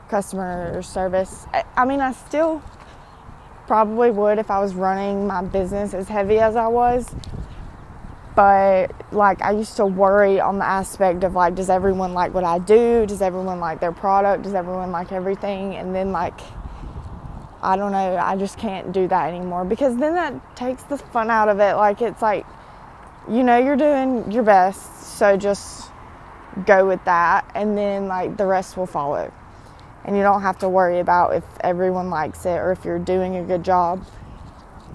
customer 0.09 0.81
service. 0.81 1.45
I 1.77 1.85
mean, 1.85 1.99
I 1.99 2.13
still 2.13 2.63
probably 3.67 4.09
would 4.09 4.39
if 4.39 4.49
I 4.49 4.59
was 4.59 4.73
running 4.73 5.27
my 5.27 5.43
business 5.43 5.93
as 5.93 6.07
heavy 6.07 6.39
as 6.39 6.55
I 6.55 6.65
was 6.65 7.13
but 8.39 8.93
like 9.11 9.41
I 9.41 9.51
used 9.51 9.75
to 9.75 9.85
worry 9.85 10.39
on 10.39 10.59
the 10.59 10.65
aspect 10.65 11.25
of 11.25 11.35
like 11.35 11.55
does 11.55 11.69
everyone 11.69 12.13
like 12.13 12.33
what 12.33 12.45
I 12.45 12.57
do? 12.57 13.05
Does 13.05 13.21
everyone 13.21 13.59
like 13.59 13.81
their 13.81 13.91
product? 13.91 14.43
Does 14.43 14.53
everyone 14.53 14.93
like 14.93 15.11
everything? 15.11 15.75
And 15.75 15.93
then 15.93 16.13
like 16.13 16.39
I 17.61 17.75
don't 17.75 17.91
know, 17.91 18.15
I 18.15 18.37
just 18.37 18.57
can't 18.57 18.93
do 18.93 19.09
that 19.09 19.33
anymore 19.33 19.65
because 19.65 19.97
then 19.97 20.15
that 20.15 20.55
takes 20.55 20.83
the 20.83 20.97
fun 20.97 21.29
out 21.29 21.49
of 21.49 21.59
it. 21.59 21.73
Like 21.73 22.01
it's 22.01 22.21
like 22.21 22.45
you 23.29 23.43
know 23.43 23.57
you're 23.57 23.75
doing 23.75 24.31
your 24.31 24.43
best, 24.43 25.17
so 25.17 25.35
just 25.35 25.91
go 26.65 26.87
with 26.87 27.03
that 27.03 27.43
and 27.55 27.77
then 27.77 28.07
like 28.07 28.37
the 28.37 28.45
rest 28.45 28.77
will 28.77 28.87
follow. 28.87 29.33
And 30.05 30.15
you 30.15 30.23
don't 30.23 30.43
have 30.43 30.59
to 30.59 30.69
worry 30.69 30.99
about 30.99 31.35
if 31.35 31.43
everyone 31.59 32.09
likes 32.09 32.45
it 32.45 32.57
or 32.57 32.71
if 32.71 32.85
you're 32.85 32.99
doing 32.99 33.35
a 33.35 33.43
good 33.43 33.63
job. 33.65 34.05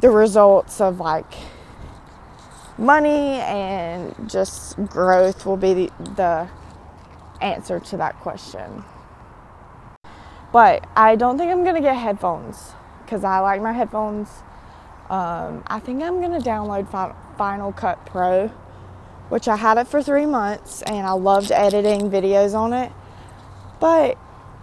The 0.00 0.08
results 0.08 0.80
of 0.80 0.98
like 0.98 1.30
money 2.78 3.38
and 3.40 4.28
just 4.28 4.76
growth 4.86 5.46
will 5.46 5.56
be 5.56 5.74
the, 5.74 5.90
the 6.16 6.48
answer 7.40 7.80
to 7.80 7.96
that 7.96 8.18
question. 8.20 8.84
But 10.52 10.86
I 10.96 11.16
don't 11.16 11.36
think 11.36 11.50
I'm 11.50 11.62
to 11.74 11.80
get 11.80 11.96
headphones 11.96 12.72
because 13.04 13.24
I 13.24 13.40
like 13.40 13.60
my 13.60 13.72
headphones. 13.72 14.28
Um, 15.10 15.62
I 15.66 15.80
think 15.80 16.02
I'm 16.02 16.20
to 16.38 16.44
download 16.44 16.88
Final 17.36 17.72
Cut 17.72 18.06
Pro, 18.06 18.48
which 19.28 19.48
I 19.48 19.56
had 19.56 19.78
it 19.78 19.88
for 19.88 20.02
three 20.02 20.26
months 20.26 20.82
and 20.82 21.06
I 21.06 21.12
loved 21.12 21.50
editing 21.50 22.10
videos 22.10 22.54
on 22.54 22.72
it. 22.72 22.92
But 23.80 24.16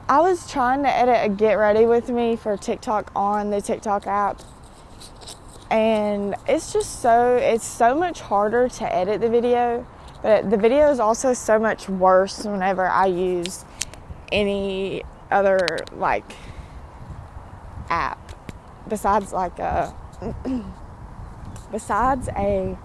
I 0.07 0.19
was 0.21 0.49
trying 0.49 0.83
to 0.83 0.89
edit 0.89 1.17
a 1.23 1.29
Get 1.29 1.53
Ready 1.53 1.85
with 1.85 2.09
Me 2.09 2.35
for 2.35 2.57
TikTok 2.57 3.11
on 3.15 3.49
the 3.49 3.61
TikTok 3.61 4.07
app 4.07 4.41
and 5.71 6.35
it's 6.47 6.73
just 6.73 7.01
so 7.01 7.35
it's 7.37 7.65
so 7.65 7.95
much 7.95 8.21
harder 8.21 8.67
to 8.69 8.93
edit 8.93 9.21
the 9.21 9.29
video 9.29 9.85
but 10.21 10.49
the 10.51 10.57
video 10.57 10.91
is 10.91 10.99
also 10.99 11.33
so 11.33 11.57
much 11.57 11.89
worse 11.89 12.43
whenever 12.45 12.87
i 12.87 13.05
use 13.05 13.65
any 14.31 15.01
other 15.31 15.79
like 15.93 16.33
app 17.89 18.19
besides 18.87 19.33
like 19.33 19.57
a 19.59 19.95
besides 21.71 22.27
a 22.35 22.77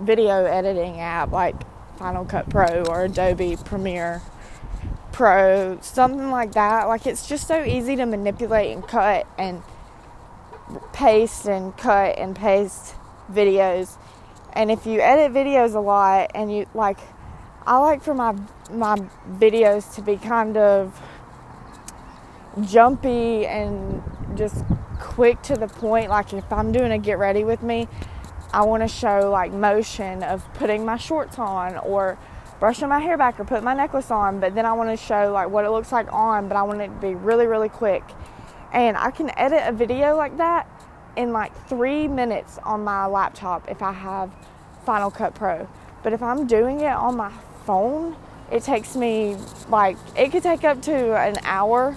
video 0.00 0.44
editing 0.44 1.00
app 1.00 1.30
like 1.32 1.56
final 1.98 2.24
cut 2.24 2.48
pro 2.48 2.84
or 2.84 3.04
adobe 3.04 3.56
premiere 3.64 4.22
pro 5.12 5.78
something 5.82 6.30
like 6.30 6.52
that. 6.52 6.88
Like 6.88 7.06
it's 7.06 7.28
just 7.28 7.46
so 7.46 7.62
easy 7.62 7.96
to 7.96 8.06
manipulate 8.06 8.74
and 8.74 8.86
cut 8.86 9.26
and 9.38 9.62
paste 10.92 11.46
and 11.46 11.76
cut 11.76 12.18
and 12.18 12.34
paste 12.34 12.94
videos. 13.30 13.96
And 14.52 14.70
if 14.70 14.86
you 14.86 15.00
edit 15.00 15.32
videos 15.32 15.74
a 15.74 15.80
lot 15.80 16.30
and 16.34 16.54
you 16.54 16.66
like 16.74 16.98
I 17.66 17.78
like 17.78 18.02
for 18.02 18.14
my 18.14 18.34
my 18.70 18.96
videos 19.30 19.94
to 19.94 20.02
be 20.02 20.16
kind 20.16 20.56
of 20.56 21.00
jumpy 22.66 23.46
and 23.46 24.02
just 24.36 24.64
quick 25.00 25.40
to 25.42 25.56
the 25.56 25.68
point 25.68 26.10
like 26.10 26.32
if 26.32 26.52
I'm 26.52 26.72
doing 26.72 26.92
a 26.92 26.98
get 26.98 27.18
ready 27.18 27.44
with 27.44 27.62
me, 27.62 27.88
I 28.52 28.64
want 28.64 28.82
to 28.82 28.88
show 28.88 29.30
like 29.30 29.52
motion 29.52 30.22
of 30.22 30.52
putting 30.54 30.84
my 30.84 30.96
shorts 30.96 31.38
on 31.38 31.78
or 31.78 32.18
brushing 32.60 32.88
my 32.88 33.00
hair 33.00 33.16
back 33.16 33.40
or 33.40 33.44
putting 33.44 33.64
my 33.64 33.74
necklace 33.74 34.10
on, 34.10 34.38
but 34.38 34.54
then 34.54 34.64
I 34.66 34.72
want 34.72 34.90
to 34.90 34.96
show 34.96 35.32
like 35.32 35.50
what 35.50 35.64
it 35.64 35.70
looks 35.70 35.90
like 35.90 36.12
on, 36.12 36.48
but 36.48 36.56
I 36.56 36.62
want 36.62 36.80
it 36.80 36.88
to 36.88 36.92
be 37.00 37.14
really 37.14 37.46
really 37.46 37.68
quick 37.68 38.04
and 38.72 38.96
I 38.96 39.10
can 39.10 39.30
edit 39.38 39.62
a 39.64 39.72
video 39.72 40.16
like 40.16 40.36
that 40.38 40.66
in 41.16 41.32
like 41.32 41.52
three 41.68 42.08
minutes 42.08 42.58
on 42.64 42.84
my 42.84 43.06
laptop 43.06 43.70
if 43.70 43.82
I 43.82 43.92
have 43.92 44.32
Final 44.84 45.10
Cut 45.10 45.34
Pro. 45.34 45.68
But 46.02 46.12
if 46.12 46.22
I'm 46.22 46.46
doing 46.46 46.80
it 46.80 46.92
on 46.92 47.16
my 47.16 47.30
phone, 47.66 48.16
it 48.50 48.62
takes 48.62 48.96
me 48.96 49.36
like, 49.68 49.96
it 50.16 50.32
could 50.32 50.42
take 50.42 50.64
up 50.64 50.82
to 50.82 51.16
an 51.16 51.36
hour. 51.42 51.96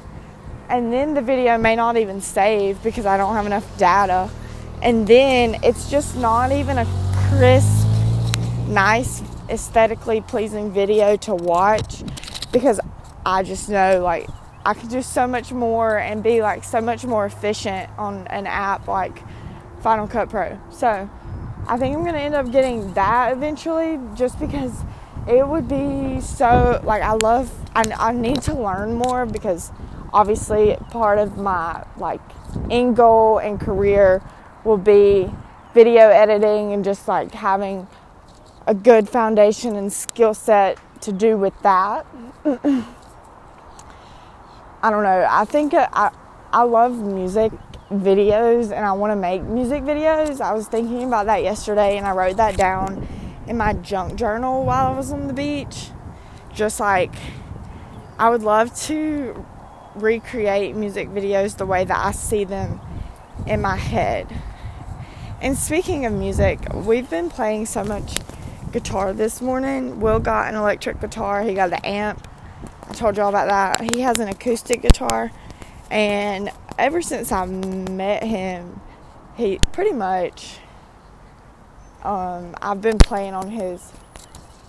And 0.70 0.91
then 0.91 1.13
the 1.13 1.22
video 1.22 1.58
may 1.58 1.75
not 1.75 1.96
even 1.96 2.22
save 2.22 2.82
because 2.84 3.05
I 3.05 3.17
don't 3.17 3.34
have 3.36 3.46
enough 3.46 3.77
data. 3.77 4.29
And 4.82 5.08
then 5.08 5.58
it's 5.63 5.89
just 5.89 6.17
not 6.17 6.51
even 6.51 6.77
a 6.77 6.86
crisp, 7.29 7.88
nice, 8.67 9.24
aesthetically 9.50 10.22
pleasing 10.22 10.72
video 10.72 11.15
to 11.17 11.36
watch 11.36 12.03
because 12.51 12.79
I 13.25 13.44
just 13.44 13.70
know 13.70 14.01
like 14.01 14.27
I 14.65 14.74
could 14.74 14.89
do 14.89 15.03
so 15.03 15.27
much 15.27 15.51
more 15.51 16.00
and 16.00 16.24
be 16.24 16.41
like 16.41 16.63
so 16.63 16.81
much 16.81 17.05
more 17.05 17.27
efficient 17.27 17.88
on 18.00 18.25
an 18.27 18.48
app 18.48 18.88
like 18.88 19.22
Final 19.81 20.07
Cut 20.07 20.29
Pro. 20.29 20.60
So 20.72 21.07
I 21.67 21.77
think 21.77 21.95
I'm 21.95 22.03
gonna 22.03 22.17
end 22.17 22.34
up 22.34 22.51
getting 22.51 22.91
that 22.95 23.31
eventually 23.31 24.00
just 24.15 24.39
because 24.39 24.84
it 25.27 25.48
would 25.48 25.67
be 25.67 26.19
so 26.19 26.81
like 26.84 27.03
I 27.03 27.13
love 27.13 27.51
I, 27.75 27.84
I 27.98 28.12
need 28.12 28.41
to 28.43 28.55
learn 28.55 28.95
more 28.95 29.27
because 29.27 29.72
obviously 30.12 30.77
part 30.89 31.19
of 31.19 31.38
my 31.38 31.86
like 31.98 32.22
end 32.72 32.95
goal 32.95 33.38
and 33.38 33.60
career 33.60 34.24
will 34.63 34.77
be 34.77 35.31
video 35.75 36.10
editing 36.10 36.74
and 36.74 36.84
just 36.84 37.07
like 37.07 37.34
having 37.34 37.88
a 38.65 38.74
good 38.74 39.07
foundation 39.07 39.75
and 39.75 39.93
skill 39.93 40.34
set 40.34 40.79
to 41.01 41.12
do 41.12 41.38
with 41.38 41.53
that. 41.62 42.07
I 44.85 44.91
don't 44.91 45.01
know. 45.01 45.27
I 45.27 45.45
think 45.45 45.73
I 45.73 46.11
I 46.53 46.61
love 46.61 46.91
music 46.99 47.51
videos 47.89 48.65
and 48.65 48.85
I 48.85 48.91
want 48.91 49.09
to 49.09 49.15
make 49.15 49.41
music 49.41 49.81
videos. 49.81 50.39
I 50.39 50.53
was 50.53 50.67
thinking 50.67 51.05
about 51.05 51.25
that 51.25 51.41
yesterday 51.41 51.97
and 51.97 52.05
I 52.05 52.11
wrote 52.11 52.37
that 52.37 52.55
down 52.55 53.07
in 53.47 53.57
my 53.57 53.73
junk 53.73 54.13
journal 54.13 54.63
while 54.63 54.93
I 54.93 54.95
was 54.95 55.11
on 55.11 55.25
the 55.25 55.33
beach. 55.33 55.89
Just 56.53 56.79
like 56.79 57.15
I 58.19 58.29
would 58.29 58.43
love 58.43 58.75
to 58.81 59.43
recreate 59.95 60.75
music 60.75 61.09
videos 61.09 61.57
the 61.57 61.65
way 61.65 61.83
that 61.83 62.05
I 62.05 62.11
see 62.11 62.43
them 62.43 62.79
in 63.47 63.61
my 63.61 63.77
head. 63.77 64.31
And 65.41 65.57
speaking 65.57 66.05
of 66.05 66.13
music, 66.13 66.59
we've 66.75 67.09
been 67.09 67.31
playing 67.31 67.65
so 67.65 67.83
much 67.83 68.17
guitar 68.71 69.13
this 69.13 69.41
morning. 69.41 69.99
Will 69.99 70.19
got 70.19 70.47
an 70.47 70.53
electric 70.53 71.01
guitar, 71.01 71.41
he 71.41 71.55
got 71.55 71.71
the 71.71 71.83
amp. 71.83 72.27
I 72.87 72.93
told 72.93 73.17
y'all 73.17 73.29
about 73.29 73.47
that. 73.47 73.91
He 73.91 74.01
has 74.01 74.19
an 74.19 74.27
acoustic 74.27 74.81
guitar, 74.81 75.31
and 75.89 76.51
ever 76.77 77.01
since 77.01 77.31
I 77.31 77.45
met 77.45 78.23
him, 78.23 78.79
he 79.35 79.59
pretty 79.71 79.93
much 79.93 80.59
um, 82.03 82.55
I've 82.61 82.81
been 82.81 82.99
playing 82.99 83.33
on 83.33 83.49
his 83.49 83.91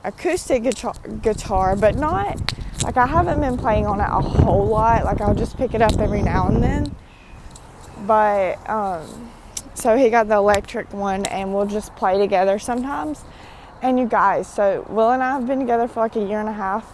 acoustic 0.04 0.62
guitar, 0.62 0.94
guitar, 1.22 1.76
but 1.76 1.96
not 1.96 2.40
like 2.82 2.96
I 2.96 3.06
haven't 3.06 3.40
been 3.40 3.56
playing 3.56 3.86
on 3.86 4.00
it 4.00 4.08
a 4.08 4.20
whole 4.20 4.66
lot. 4.66 5.04
Like 5.04 5.20
I'll 5.20 5.34
just 5.34 5.56
pick 5.56 5.74
it 5.74 5.82
up 5.82 5.98
every 5.98 6.22
now 6.22 6.48
and 6.48 6.62
then. 6.62 6.94
But 8.06 8.68
um, 8.68 9.30
so 9.74 9.96
he 9.96 10.08
got 10.08 10.28
the 10.28 10.36
electric 10.36 10.92
one, 10.92 11.26
and 11.26 11.54
we'll 11.54 11.66
just 11.66 11.94
play 11.96 12.18
together 12.18 12.58
sometimes. 12.58 13.24
And 13.82 13.98
you 13.98 14.06
guys, 14.06 14.46
so 14.46 14.86
Will 14.88 15.10
and 15.10 15.22
I 15.22 15.32
have 15.32 15.46
been 15.46 15.58
together 15.58 15.86
for 15.88 16.00
like 16.00 16.16
a 16.16 16.24
year 16.24 16.40
and 16.40 16.48
a 16.48 16.52
half, 16.52 16.90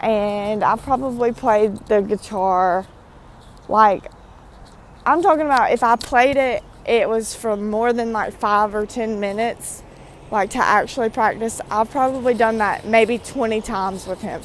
and 0.00 0.62
I 0.62 0.76
probably 0.76 1.32
played 1.32 1.76
the 1.86 2.00
guitar 2.00 2.86
like 3.68 4.10
I'm 5.06 5.22
talking 5.22 5.44
about 5.44 5.72
if 5.72 5.82
I 5.82 5.96
played 5.96 6.36
it, 6.36 6.62
it 6.86 7.08
was 7.08 7.34
for 7.34 7.56
more 7.56 7.92
than 7.92 8.12
like 8.12 8.32
five 8.32 8.74
or 8.74 8.86
ten 8.86 9.20
minutes, 9.20 9.82
like 10.30 10.50
to 10.50 10.58
actually 10.58 11.10
practice. 11.10 11.60
I've 11.70 11.90
probably 11.90 12.34
done 12.34 12.58
that 12.58 12.86
maybe 12.86 13.18
20 13.18 13.60
times 13.60 14.06
with 14.06 14.22
him 14.22 14.40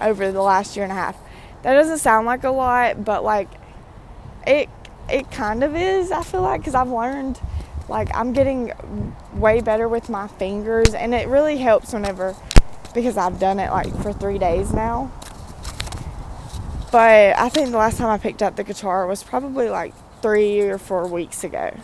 over 0.00 0.30
the 0.30 0.42
last 0.42 0.76
year 0.76 0.84
and 0.84 0.92
a 0.92 0.96
half. 0.96 1.16
That 1.62 1.74
doesn't 1.74 1.98
sound 1.98 2.26
like 2.26 2.44
a 2.44 2.50
lot, 2.50 3.04
but 3.04 3.24
like 3.24 3.48
it 4.46 4.68
it 5.08 5.30
kind 5.30 5.64
of 5.64 5.74
is. 5.74 6.10
I 6.10 6.22
feel 6.22 6.42
like 6.42 6.60
because 6.60 6.74
I've 6.74 6.90
learned 6.90 7.40
like 7.88 8.14
I'm 8.14 8.32
getting 8.34 8.72
way 9.34 9.60
better 9.62 9.88
with 9.88 10.10
my 10.10 10.28
fingers, 10.28 10.92
and 10.92 11.14
it 11.14 11.28
really 11.28 11.56
helps 11.56 11.94
whenever 11.94 12.36
because 12.94 13.16
I've 13.16 13.38
done 13.38 13.58
it 13.58 13.70
like 13.70 13.94
for 14.02 14.12
three 14.12 14.38
days 14.38 14.72
now. 14.72 15.10
But 16.92 17.36
I 17.36 17.48
think 17.48 17.70
the 17.72 17.76
last 17.76 17.98
time 17.98 18.08
I 18.08 18.18
picked 18.18 18.42
up 18.42 18.54
the 18.54 18.64
guitar 18.64 19.06
was 19.06 19.24
probably 19.24 19.68
like 19.68 19.92
three 20.22 20.60
or 20.60 20.78
four 20.78 21.08
weeks 21.08 21.42
ago. 21.42 21.76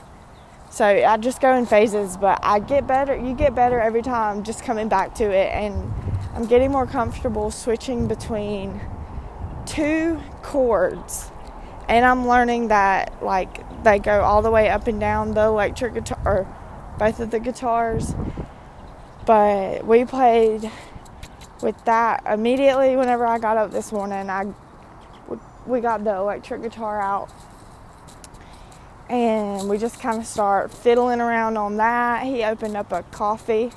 So 0.70 0.84
I 0.84 1.16
just 1.16 1.40
go 1.40 1.52
in 1.54 1.66
phases, 1.66 2.16
but 2.16 2.38
I 2.44 2.60
get 2.60 2.86
better. 2.86 3.16
You 3.16 3.34
get 3.34 3.56
better 3.56 3.80
every 3.80 4.02
time 4.02 4.44
just 4.44 4.62
coming 4.62 4.88
back 4.88 5.16
to 5.16 5.24
it. 5.24 5.52
And 5.52 5.92
I'm 6.32 6.46
getting 6.46 6.70
more 6.70 6.86
comfortable 6.86 7.50
switching 7.50 8.06
between 8.06 8.80
two 9.66 10.20
chords. 10.42 11.32
And 11.88 12.06
I'm 12.06 12.28
learning 12.28 12.68
that, 12.68 13.20
like, 13.20 13.82
they 13.82 13.98
go 13.98 14.20
all 14.20 14.42
the 14.42 14.50
way 14.52 14.68
up 14.68 14.86
and 14.86 15.00
down 15.00 15.34
the 15.34 15.42
electric 15.42 15.94
guitar, 15.94 16.20
or 16.24 16.56
both 17.00 17.18
of 17.18 17.32
the 17.32 17.40
guitars. 17.40 18.14
But 19.26 19.84
we 19.84 20.04
played 20.04 20.70
with 21.62 21.84
that 21.84 22.22
immediately 22.26 22.96
whenever 22.96 23.26
I 23.26 23.38
got 23.38 23.56
up 23.56 23.70
this 23.70 23.92
morning. 23.92 24.30
I 24.30 24.52
we 25.66 25.80
got 25.80 26.04
the 26.04 26.14
electric 26.14 26.62
guitar 26.62 27.00
out 27.00 27.30
and 29.10 29.68
we 29.68 29.76
just 29.76 30.00
kind 30.00 30.18
of 30.18 30.26
start 30.26 30.72
fiddling 30.72 31.20
around 31.20 31.56
on 31.56 31.76
that. 31.78 32.24
He 32.24 32.44
opened 32.44 32.76
up 32.76 32.92
a 32.92 33.02
coffee. 33.02 33.72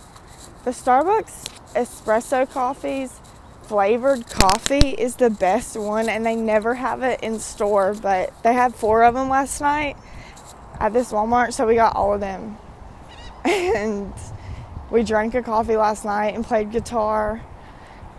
The 0.63 0.71
Starbucks 0.71 1.73
espresso 1.73 2.49
coffees, 2.49 3.19
flavored 3.63 4.27
coffee 4.27 4.89
is 4.89 5.15
the 5.15 5.31
best 5.31 5.75
one, 5.75 6.07
and 6.07 6.23
they 6.23 6.35
never 6.35 6.75
have 6.75 7.01
it 7.01 7.21
in 7.21 7.39
store, 7.39 7.95
but 7.95 8.31
they 8.43 8.53
had 8.53 8.75
four 8.75 9.03
of 9.03 9.15
them 9.15 9.27
last 9.27 9.59
night 9.59 9.97
at 10.79 10.93
this 10.93 11.11
Walmart, 11.11 11.53
so 11.53 11.65
we 11.65 11.75
got 11.75 11.95
all 11.95 12.13
of 12.13 12.19
them. 12.21 12.57
And 13.45 14.13
we 14.89 15.03
drank 15.03 15.33
a 15.33 15.41
coffee 15.41 15.75
last 15.75 16.05
night 16.05 16.35
and 16.35 16.45
played 16.45 16.71
guitar 16.71 17.41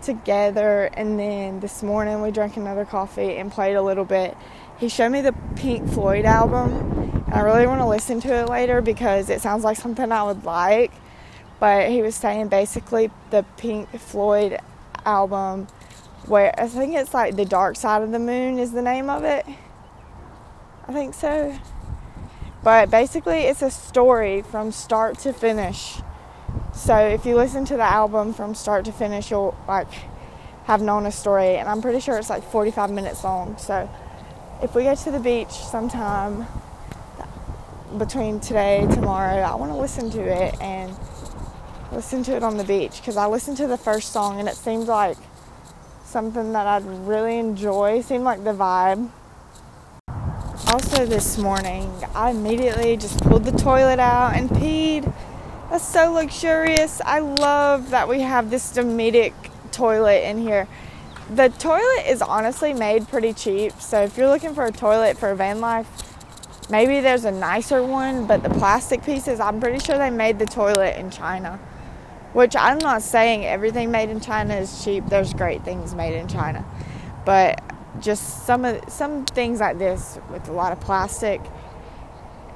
together 0.05 0.89
and 0.93 1.19
then 1.19 1.59
this 1.59 1.81
morning 1.81 2.21
we 2.21 2.31
drank 2.31 2.55
another 2.57 2.85
coffee 2.85 3.37
and 3.37 3.51
played 3.51 3.75
a 3.75 3.81
little 3.81 4.05
bit. 4.05 4.37
He 4.79 4.87
showed 4.87 5.09
me 5.09 5.21
the 5.21 5.33
Pink 5.55 5.89
Floyd 5.89 6.25
album 6.25 6.71
and 7.25 7.33
I 7.33 7.41
really 7.41 7.65
want 7.65 7.81
to 7.81 7.87
listen 7.87 8.21
to 8.21 8.33
it 8.33 8.49
later 8.49 8.81
because 8.81 9.29
it 9.29 9.41
sounds 9.41 9.63
like 9.63 9.77
something 9.77 10.11
I 10.11 10.23
would 10.23 10.45
like. 10.45 10.93
But 11.59 11.89
he 11.89 12.01
was 12.01 12.15
saying 12.15 12.49
basically 12.49 13.09
the 13.31 13.43
Pink 13.57 13.89
Floyd 13.99 14.59
album 15.05 15.67
where 16.27 16.53
I 16.59 16.67
think 16.67 16.95
it's 16.95 17.13
like 17.13 17.35
The 17.35 17.45
Dark 17.45 17.75
Side 17.75 18.01
of 18.01 18.11
the 18.11 18.19
Moon 18.19 18.59
is 18.59 18.71
the 18.71 18.81
name 18.81 19.09
of 19.09 19.23
it. 19.23 19.45
I 20.87 20.93
think 20.93 21.13
so. 21.13 21.57
But 22.63 22.91
basically 22.91 23.41
it's 23.41 23.61
a 23.61 23.71
story 23.71 24.41
from 24.43 24.71
start 24.71 25.17
to 25.19 25.33
finish 25.33 25.99
so 26.75 26.97
if 26.97 27.25
you 27.25 27.35
listen 27.35 27.65
to 27.65 27.77
the 27.77 27.83
album 27.83 28.33
from 28.33 28.53
start 28.53 28.85
to 28.85 28.91
finish, 28.91 29.31
you'll 29.31 29.57
like 29.67 29.87
have 30.65 30.81
known 30.81 31.05
a 31.05 31.11
story, 31.11 31.55
and 31.55 31.69
I'm 31.69 31.81
pretty 31.81 31.99
sure 31.99 32.17
it's 32.17 32.29
like 32.29 32.43
45 32.43 32.91
minutes 32.91 33.23
long. 33.23 33.57
So 33.57 33.89
if 34.61 34.75
we 34.75 34.83
go 34.83 34.93
to 34.93 35.11
the 35.11 35.19
beach 35.19 35.51
sometime 35.51 36.45
between 37.97 38.39
today 38.39 38.85
tomorrow, 38.91 39.37
I 39.37 39.55
want 39.55 39.71
to 39.71 39.77
listen 39.77 40.09
to 40.11 40.21
it 40.21 40.59
and 40.59 40.95
listen 41.91 42.23
to 42.23 42.35
it 42.35 42.43
on 42.43 42.57
the 42.57 42.63
beach 42.63 42.97
because 42.97 43.15
I 43.15 43.25
listened 43.27 43.57
to 43.57 43.67
the 43.67 43.77
first 43.77 44.11
song 44.11 44.39
and 44.39 44.49
it 44.49 44.55
seemed 44.55 44.87
like 44.87 45.17
something 46.03 46.51
that 46.51 46.67
I'd 46.67 46.85
really 47.07 47.37
enjoy. 47.37 47.99
It 47.99 48.05
seemed 48.05 48.23
like 48.23 48.43
the 48.43 48.53
vibe. 48.53 49.09
Also, 50.67 51.05
this 51.05 51.37
morning, 51.37 51.89
I 52.13 52.31
immediately 52.31 52.97
just 52.97 53.19
pulled 53.21 53.45
the 53.45 53.51
toilet 53.51 53.99
out 53.99 54.35
and 54.35 54.49
peed 54.49 55.13
that's 55.75 55.91
so 55.91 56.13
luxurious. 56.13 57.01
I 57.05 57.19
love 57.19 57.89
that 57.89 58.07
we 58.07 58.21
have 58.21 58.49
this 58.49 58.71
Dometic 58.71 59.33
toilet 59.73 60.23
in 60.23 60.37
here. 60.37 60.69
The 61.31 61.49
toilet 61.49 62.05
is 62.07 62.21
honestly 62.21 62.71
made 62.71 63.09
pretty 63.09 63.33
cheap. 63.33 63.73
So 63.81 64.01
if 64.03 64.17
you're 64.17 64.29
looking 64.29 64.55
for 64.55 64.63
a 64.63 64.71
toilet 64.71 65.17
for 65.17 65.35
van 65.35 65.59
life, 65.59 65.85
maybe 66.69 67.01
there's 67.01 67.25
a 67.25 67.31
nicer 67.31 67.83
one, 67.83 68.25
but 68.25 68.41
the 68.41 68.51
plastic 68.51 69.03
pieces, 69.03 69.41
I'm 69.41 69.59
pretty 69.59 69.79
sure 69.79 69.97
they 69.97 70.09
made 70.09 70.39
the 70.39 70.45
toilet 70.45 70.95
in 70.95 71.11
China. 71.11 71.57
Which 72.31 72.55
I'm 72.55 72.77
not 72.77 73.01
saying 73.01 73.45
everything 73.45 73.91
made 73.91 74.09
in 74.09 74.21
China 74.21 74.55
is 74.55 74.81
cheap. 74.81 75.03
There's 75.07 75.33
great 75.33 75.65
things 75.65 75.93
made 75.93 76.17
in 76.17 76.29
China. 76.29 76.63
But 77.25 77.61
just 77.99 78.45
some 78.45 78.63
of 78.63 78.81
some 78.89 79.25
things 79.25 79.59
like 79.59 79.77
this 79.77 80.19
with 80.31 80.47
a 80.47 80.53
lot 80.53 80.71
of 80.71 80.79
plastic, 80.79 81.41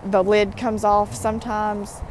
the 0.05 0.23
lid 0.23 0.55
comes 0.55 0.85
off 0.85 1.13
sometimes 1.13 2.01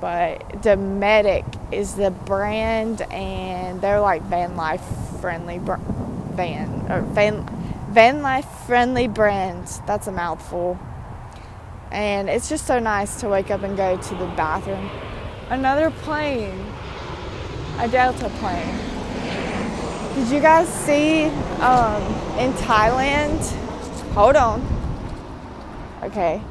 but 0.00 0.62
Dometic 0.62 1.44
is 1.72 1.94
the 1.94 2.10
brand, 2.10 3.02
and 3.12 3.80
they're 3.80 4.00
like 4.00 4.22
van 4.22 4.56
life 4.56 4.84
friendly 5.20 5.58
br- 5.58 5.74
van 6.32 6.86
or 6.90 7.00
van 7.00 7.44
van 7.90 8.22
life 8.22 8.46
friendly 8.66 9.08
brands. 9.08 9.80
That's 9.86 10.06
a 10.06 10.12
mouthful, 10.12 10.78
and 11.90 12.28
it's 12.28 12.48
just 12.48 12.66
so 12.66 12.78
nice 12.78 13.20
to 13.20 13.28
wake 13.28 13.50
up 13.50 13.62
and 13.62 13.76
go 13.76 13.96
to 13.96 14.14
the 14.14 14.26
bathroom. 14.36 14.90
Another 15.50 15.90
plane, 15.90 16.64
a 17.78 17.88
Delta 17.88 18.28
plane. 18.38 18.78
Did 20.14 20.28
you 20.28 20.40
guys 20.40 20.68
see 20.68 21.24
um, 21.60 22.02
in 22.38 22.52
Thailand? 22.54 23.40
Hold 24.14 24.36
on. 24.36 24.66
Okay, 26.02 26.42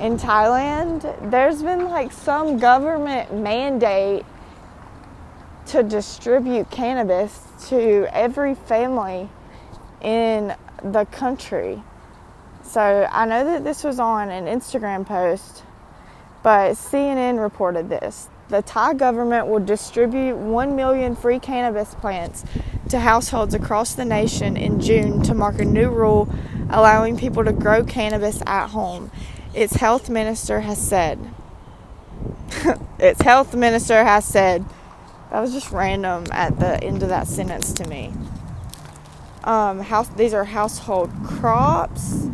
in 0.00 0.18
Thailand, 0.18 1.30
there's 1.30 1.62
been 1.62 1.84
like 1.84 2.12
some 2.12 2.58
government 2.58 3.32
mandate 3.34 4.24
to 5.66 5.82
distribute 5.82 6.70
cannabis 6.70 7.40
to 7.68 8.06
every 8.12 8.54
family 8.54 9.28
in 10.00 10.54
the 10.82 11.04
country. 11.06 11.82
So 12.62 13.08
I 13.10 13.26
know 13.26 13.44
that 13.44 13.64
this 13.64 13.82
was 13.82 13.98
on 13.98 14.30
an 14.30 14.46
Instagram 14.46 15.06
post, 15.06 15.62
but 16.42 16.72
CNN 16.72 17.40
reported 17.40 17.88
this. 17.88 18.28
The 18.48 18.62
Thai 18.62 18.94
government 18.94 19.48
will 19.48 19.64
distribute 19.64 20.36
1 20.36 20.76
million 20.76 21.16
free 21.16 21.40
cannabis 21.40 21.94
plants 21.94 22.44
to 22.90 23.00
households 23.00 23.54
across 23.54 23.94
the 23.94 24.04
nation 24.04 24.56
in 24.56 24.80
June 24.80 25.22
to 25.22 25.34
mark 25.34 25.58
a 25.58 25.64
new 25.64 25.88
rule 25.88 26.28
allowing 26.70 27.16
people 27.16 27.44
to 27.44 27.52
grow 27.52 27.82
cannabis 27.82 28.42
at 28.46 28.68
home. 28.68 29.10
Its 29.56 29.76
health 29.76 30.10
minister 30.10 30.60
has 30.60 30.76
said. 30.76 31.18
its 32.98 33.22
health 33.22 33.54
minister 33.54 34.04
has 34.04 34.26
said. 34.26 34.66
That 35.30 35.40
was 35.40 35.54
just 35.54 35.72
random 35.72 36.26
at 36.30 36.60
the 36.60 36.84
end 36.84 37.02
of 37.02 37.08
that 37.08 37.26
sentence 37.26 37.72
to 37.72 37.88
me. 37.88 38.12
Um, 39.44 39.80
house, 39.80 40.08
these 40.08 40.34
are 40.34 40.44
household 40.44 41.10
crops, 41.24 42.28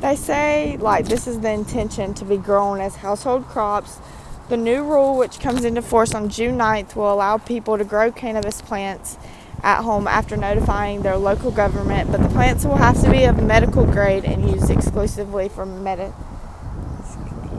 they 0.00 0.16
say. 0.16 0.76
Like, 0.78 1.06
this 1.06 1.28
is 1.28 1.38
the 1.38 1.52
intention 1.52 2.12
to 2.14 2.24
be 2.24 2.36
grown 2.36 2.80
as 2.80 2.96
household 2.96 3.46
crops. 3.46 4.00
The 4.48 4.56
new 4.56 4.82
rule, 4.82 5.16
which 5.16 5.38
comes 5.38 5.64
into 5.64 5.80
force 5.80 6.12
on 6.12 6.28
June 6.28 6.58
9th, 6.58 6.96
will 6.96 7.12
allow 7.12 7.38
people 7.38 7.78
to 7.78 7.84
grow 7.84 8.10
cannabis 8.10 8.62
plants 8.62 9.16
at 9.62 9.82
home 9.82 10.08
after 10.08 10.36
notifying 10.36 11.02
their 11.02 11.16
local 11.16 11.52
government, 11.52 12.10
but 12.10 12.20
the 12.20 12.28
plants 12.30 12.64
will 12.64 12.78
have 12.78 13.00
to 13.02 13.10
be 13.10 13.24
of 13.24 13.40
medical 13.42 13.84
grade 13.84 14.24
and 14.24 14.50
used 14.50 14.70
exclusively 14.70 15.48
for 15.48 15.64
medi- 15.64 16.12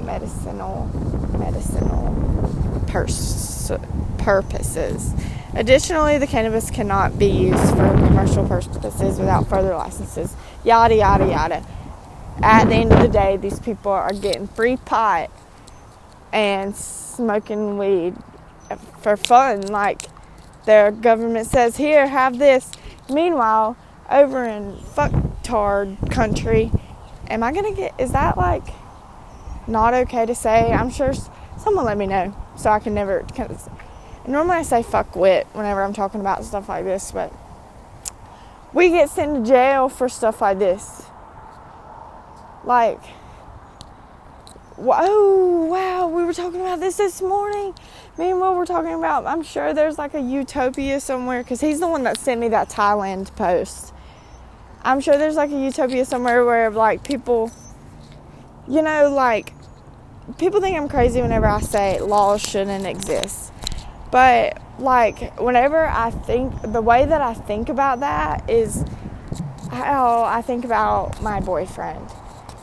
medicinal 0.09 0.85
medicinal 1.37 2.83
pers- 2.87 3.71
purposes. 4.17 5.13
Additionally, 5.55 6.17
the 6.17 6.27
cannabis 6.27 6.71
cannot 6.71 7.19
be 7.19 7.27
used 7.27 7.69
for 7.71 7.89
commercial 8.07 8.47
purposes 8.47 9.19
without 9.19 9.47
further 9.47 9.75
licenses. 9.75 10.35
Yada 10.63 10.95
yada 10.95 11.27
yada. 11.27 11.65
At 12.41 12.65
the 12.65 12.75
end 12.75 12.93
of 12.93 13.01
the 13.01 13.07
day, 13.09 13.37
these 13.37 13.59
people 13.59 13.91
are 13.91 14.13
getting 14.13 14.47
free 14.47 14.77
pot 14.77 15.29
and 16.33 16.75
smoking 16.75 17.77
weed 17.77 18.15
for 19.01 19.17
fun. 19.17 19.61
Like 19.61 20.03
their 20.65 20.91
government 20.91 21.47
says, 21.47 21.77
here, 21.77 22.07
have 22.07 22.39
this. 22.39 22.71
Meanwhile, 23.09 23.77
over 24.09 24.43
in 24.45 24.75
fucktard 24.77 26.11
country, 26.11 26.71
am 27.29 27.43
I 27.43 27.51
gonna 27.53 27.73
get? 27.73 27.93
Is 27.99 28.11
that 28.13 28.37
like 28.37 28.63
not 29.69 29.93
okay 29.93 30.25
to 30.25 30.35
say? 30.35 30.71
I'm 30.71 30.89
sure 30.89 31.13
someone 31.57 31.85
let 31.85 31.97
me 31.97 32.07
know 32.07 32.35
so 32.57 32.69
I 32.69 32.79
can 32.79 32.93
never. 32.93 33.23
Cause 33.35 33.69
Normally 34.29 34.57
I 34.57 34.61
say 34.61 34.83
fuck 34.83 35.15
wit 35.15 35.47
whenever 35.53 35.81
I'm 35.81 35.93
talking 35.93 36.21
about 36.21 36.45
stuff 36.45 36.69
like 36.69 36.85
this, 36.85 37.11
but 37.11 37.33
we 38.73 38.89
get 38.89 39.09
sent 39.09 39.43
to 39.43 39.49
jail 39.49 39.89
for 39.89 40.07
stuff 40.07 40.39
like 40.41 40.59
this. 40.59 41.03
Like, 42.63 42.99
oh 44.77 45.65
wow, 45.65 46.07
we 46.07 46.23
were 46.23 46.33
talking 46.33 46.61
about 46.61 46.79
this 46.79 46.97
this 46.97 47.23
morning. 47.23 47.73
Me 48.19 48.29
and 48.29 48.39
Will 48.39 48.53
were 48.53 48.67
talking 48.67 48.93
about. 48.93 49.25
I'm 49.25 49.41
sure 49.41 49.73
there's 49.73 49.97
like 49.97 50.13
a 50.13 50.21
utopia 50.21 50.99
somewhere 50.99 51.41
because 51.41 51.61
he's 51.61 51.79
the 51.79 51.87
one 51.87 52.03
that 52.03 52.19
sent 52.19 52.39
me 52.39 52.49
that 52.49 52.69
Thailand 52.69 53.35
post. 53.35 53.95
I'm 54.83 55.01
sure 55.01 55.17
there's 55.17 55.37
like 55.37 55.49
a 55.49 55.59
utopia 55.59 56.05
somewhere 56.05 56.45
where 56.45 56.69
like 56.69 57.03
people, 57.03 57.51
you 58.67 58.83
know, 58.83 59.09
like 59.09 59.53
people 60.37 60.61
think 60.61 60.77
I'm 60.77 60.87
crazy 60.87 61.21
whenever 61.21 61.47
I 61.47 61.61
say 61.61 61.99
laws 61.99 62.41
shouldn't 62.41 62.85
exist. 62.85 63.51
But 64.11 64.61
like 64.79 65.39
whenever 65.39 65.85
I 65.85 66.11
think 66.11 66.53
the 66.61 66.81
way 66.81 67.05
that 67.05 67.21
I 67.21 67.33
think 67.33 67.69
about 67.69 67.99
that 67.99 68.49
is 68.49 68.83
how 69.71 70.23
I 70.23 70.41
think 70.41 70.65
about 70.65 71.21
my 71.21 71.39
boyfriend. 71.39 72.07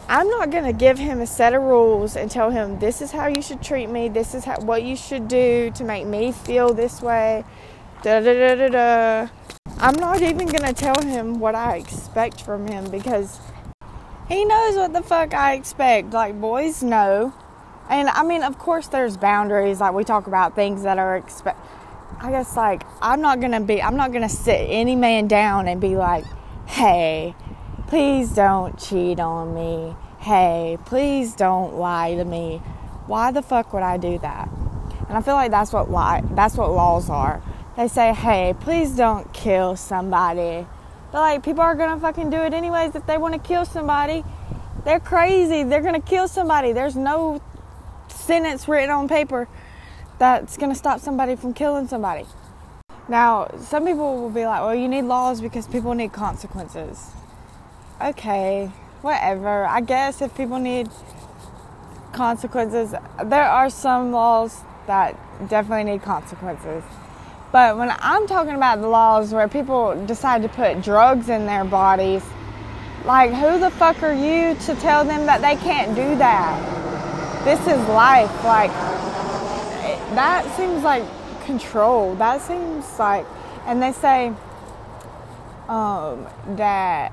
I'm 0.09 0.29
not 0.29 0.51
going 0.51 0.65
to 0.65 0.73
give 0.73 0.99
him 0.99 1.21
a 1.21 1.27
set 1.27 1.53
of 1.53 1.63
rules 1.63 2.15
and 2.15 2.31
tell 2.31 2.51
him 2.51 2.79
this 2.79 3.03
is 3.03 3.11
how 3.11 3.27
you 3.27 3.43
should 3.43 3.61
treat 3.61 3.89
me, 3.89 4.09
this 4.09 4.35
is 4.35 4.45
how, 4.45 4.61
what 4.61 4.85
you 4.85 4.95
should 4.95 5.27
do 5.27 5.73
to 5.73 5.85
make 5.85 6.07
me 6.07 6.31
feel 6.31 6.73
this 6.73 7.03
way. 7.03 7.45
Da 8.03 8.21
da 8.21 8.33
da 8.33 8.55
da 8.55 8.69
da. 8.69 9.29
I'm 9.79 9.97
not 9.97 10.23
even 10.23 10.47
going 10.47 10.63
to 10.63 10.73
tell 10.73 11.01
him 11.03 11.41
what 11.41 11.57
I 11.57 11.77
expect 11.77 12.41
from 12.41 12.69
him 12.69 12.89
because 12.91 13.41
he 14.29 14.45
knows 14.45 14.77
what 14.77 14.93
the 14.93 15.03
fuck 15.03 15.35
I 15.35 15.55
expect. 15.55 16.13
Like 16.13 16.41
boys 16.41 16.83
know 16.85 17.35
and 17.88 18.09
I 18.09 18.22
mean, 18.25 18.42
of 18.42 18.59
course, 18.59 18.88
there's 18.88 19.16
boundaries. 19.16 19.81
Like 19.81 19.94
we 19.94 20.05
talk 20.05 20.27
about 20.27 20.55
things 20.55 20.83
that 20.83 20.99
are 20.99 21.16
expect. 21.16 21.61
I 22.20 22.31
guess 22.31 22.57
like 22.57 22.83
I'm 23.01 23.20
not 23.20 23.40
gonna 23.40 23.61
be. 23.61 23.83
I'm 23.83 23.96
not 23.96 24.12
gonna 24.12 24.29
sit 24.29 24.66
any 24.68 24.96
man 24.96 25.29
down 25.29 25.68
and 25.68 25.81
be 25.81 25.96
like, 25.96 26.25
"Hey, 26.66 27.35
please 27.87 28.31
don't 28.31 28.79
cheat 28.79 29.20
on 29.20 29.55
me. 29.55 29.94
Hey, 30.18 30.79
please 30.85 31.35
don't 31.35 31.75
lie 31.75 32.14
to 32.14 32.25
me." 32.25 32.61
Why 33.07 33.31
the 33.31 33.42
fuck 33.42 33.72
would 33.72 33.85
I 33.85 33.99
do 33.99 34.18
that? 34.18 34.49
And 35.09 35.16
I 35.16 35.20
feel 35.20 35.35
like 35.35 35.53
that's 35.53 35.72
what 35.72 35.90
lie. 35.90 36.22
That's 36.33 36.57
what 36.57 36.72
laws 36.72 37.09
are. 37.09 37.40
They 37.77 37.87
say, 37.88 38.12
"Hey, 38.12 38.55
please 38.59 38.96
don't 38.96 39.33
kill 39.33 39.77
somebody." 39.77 40.66
But 41.12 41.20
like 41.20 41.42
people 41.44 41.62
are 41.62 41.75
gonna 41.75 42.01
fucking 42.01 42.31
do 42.31 42.38
it 42.38 42.53
anyways 42.53 42.96
if 42.96 43.07
they 43.07 43.18
want 43.18 43.35
to 43.35 43.40
kill 43.40 43.64
somebody. 43.64 44.25
They're 44.85 45.01
crazy. 45.01 45.62
They're 45.62 45.83
gonna 45.83 46.01
kill 46.01 46.27
somebody. 46.29 46.72
There's 46.72 46.96
no 46.96 47.40
sentence 48.27 48.67
written 48.67 48.91
on 48.91 49.07
paper 49.09 49.49
that's 50.19 50.57
going 50.57 50.71
to 50.71 50.77
stop 50.77 51.01
somebody 51.01 51.37
from 51.37 51.55
killing 51.55 51.87
somebody. 51.87 52.27
Now, 53.09 53.49
some 53.61 53.87
people 53.87 54.21
will 54.21 54.31
be 54.31 54.45
like, 54.45 54.62
well, 54.62 54.75
you 54.75 54.89
need 54.89 55.03
laws 55.03 55.41
because 55.41 55.69
people 55.69 55.95
need 55.95 56.12
consequences. 56.12 57.11
Okay, 58.03 58.71
whatever. 59.03 59.65
I 59.65 59.81
guess 59.81 60.21
if 60.21 60.37
people 60.37 60.59
need 60.59 60.89
consequences, 62.12 62.95
there 63.25 63.45
are 63.49 63.71
some 63.71 64.11
laws 64.11 64.61
that 64.89 65.17
definitely 65.49 65.93
need 65.93 66.03
consequences. 66.03 66.83
But 67.53 67.79
when 67.79 67.95
I'm 68.01 68.27
talking 68.27 68.55
about 68.55 68.81
the 68.81 68.89
laws 68.89 69.33
where 69.33 69.47
people 69.47 70.05
decide 70.07 70.43
to 70.43 70.49
put 70.49 70.83
drugs 70.83 71.29
in 71.29 71.47
their 71.47 71.65
bodies, 71.65 72.25
like, 73.05 73.31
who 73.33 73.61
the 73.61 73.71
fuck 73.71 74.03
are 74.03 74.12
you 74.12 74.57
to 74.67 74.75
tell 74.77 75.05
them 75.05 75.27
that 75.27 75.41
they 75.41 75.55
can't 75.62 75.95
do 75.95 76.17
that? 76.17 76.96
This 77.47 77.61
is 77.61 77.79
life. 77.91 78.45
Like, 78.45 78.73
that 80.17 80.45
seems 80.57 80.83
like 80.83 81.05
control. 81.45 82.17
That 82.17 82.43
seems 82.43 82.99
like, 82.99 83.25
and 83.67 83.81
they 83.81 83.93
say 83.93 84.33
um, 85.69 86.27
that 86.57 87.13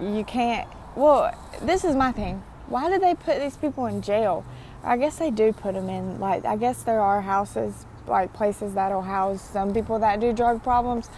you 0.00 0.24
can't. 0.24 0.68
Well, 0.96 1.32
this 1.62 1.84
is 1.84 1.94
my 1.94 2.10
thing. 2.10 2.42
Why 2.66 2.90
do 2.90 2.98
they 2.98 3.14
put 3.14 3.40
these 3.40 3.56
people 3.56 3.86
in 3.86 4.02
jail? 4.02 4.44
I 4.82 4.96
guess 4.96 5.18
they 5.18 5.30
do 5.30 5.52
put 5.52 5.74
them 5.74 5.88
in. 5.88 6.18
Like, 6.18 6.44
I 6.44 6.56
guess 6.56 6.82
there 6.82 7.00
are 7.00 7.20
houses, 7.20 7.86
like 8.08 8.32
places 8.32 8.74
that'll 8.74 9.02
house 9.02 9.48
some 9.48 9.72
people 9.72 10.00
that 10.00 10.18
do 10.18 10.32
drug 10.32 10.64
problems, 10.64 11.08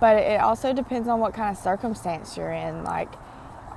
but 0.00 0.18
it 0.18 0.38
also 0.42 0.74
depends 0.74 1.08
on 1.08 1.18
what 1.18 1.32
kind 1.32 1.56
of 1.56 1.62
circumstance 1.62 2.36
you're 2.36 2.52
in. 2.52 2.84
Like, 2.84 3.08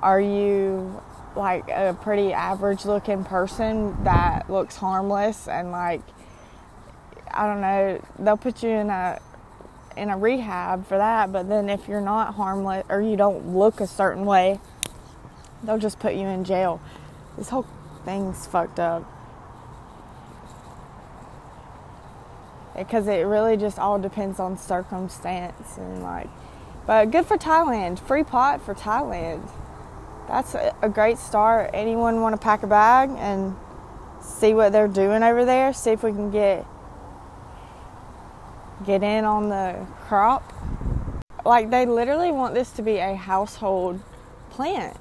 are 0.02 0.20
you 0.20 1.00
like 1.36 1.68
a 1.68 1.96
pretty 2.00 2.32
average 2.32 2.84
looking 2.84 3.24
person 3.24 4.02
that 4.04 4.50
looks 4.50 4.76
harmless 4.76 5.48
and 5.48 5.70
like 5.70 6.02
I 7.32 7.46
don't 7.46 7.60
know, 7.60 8.04
they'll 8.18 8.36
put 8.36 8.62
you 8.62 8.70
in 8.70 8.90
a 8.90 9.20
in 9.96 10.10
a 10.10 10.16
rehab 10.16 10.86
for 10.86 10.96
that, 10.96 11.32
but 11.32 11.48
then 11.48 11.68
if 11.68 11.88
you're 11.88 12.00
not 12.00 12.34
harmless 12.34 12.84
or 12.88 13.00
you 13.00 13.16
don't 13.16 13.54
look 13.54 13.80
a 13.80 13.86
certain 13.86 14.24
way, 14.24 14.60
they'll 15.62 15.78
just 15.78 15.98
put 15.98 16.14
you 16.14 16.26
in 16.26 16.44
jail. 16.44 16.80
This 17.36 17.50
whole 17.50 17.66
thing's 18.04 18.46
fucked 18.46 18.80
up. 18.80 19.04
Because 22.76 23.06
it 23.08 23.26
really 23.26 23.56
just 23.56 23.78
all 23.78 23.98
depends 23.98 24.40
on 24.40 24.56
circumstance 24.56 25.76
and 25.76 26.02
like 26.02 26.28
but 26.86 27.10
good 27.10 27.26
for 27.26 27.36
Thailand. 27.36 27.98
Free 28.00 28.24
pot 28.24 28.62
for 28.62 28.74
Thailand 28.74 29.48
that's 30.30 30.54
a 30.54 30.88
great 30.88 31.18
start. 31.18 31.70
Anyone 31.74 32.20
want 32.20 32.34
to 32.34 32.40
pack 32.40 32.62
a 32.62 32.68
bag 32.68 33.10
and 33.18 33.56
see 34.22 34.54
what 34.54 34.70
they're 34.72 34.86
doing 34.86 35.24
over 35.24 35.44
there? 35.44 35.72
See 35.72 35.90
if 35.90 36.04
we 36.04 36.12
can 36.12 36.30
get 36.30 36.64
get 38.86 39.02
in 39.02 39.24
on 39.24 39.48
the 39.48 39.84
crop. 40.02 40.54
Like 41.44 41.70
they 41.70 41.84
literally 41.84 42.30
want 42.30 42.54
this 42.54 42.70
to 42.72 42.82
be 42.82 42.98
a 42.98 43.16
household 43.16 44.00
plant. 44.50 44.96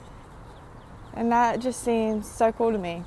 And 1.14 1.32
that 1.32 1.60
just 1.60 1.84
seems 1.84 2.30
so 2.30 2.52
cool 2.52 2.72
to 2.72 2.80
me. 2.80 3.04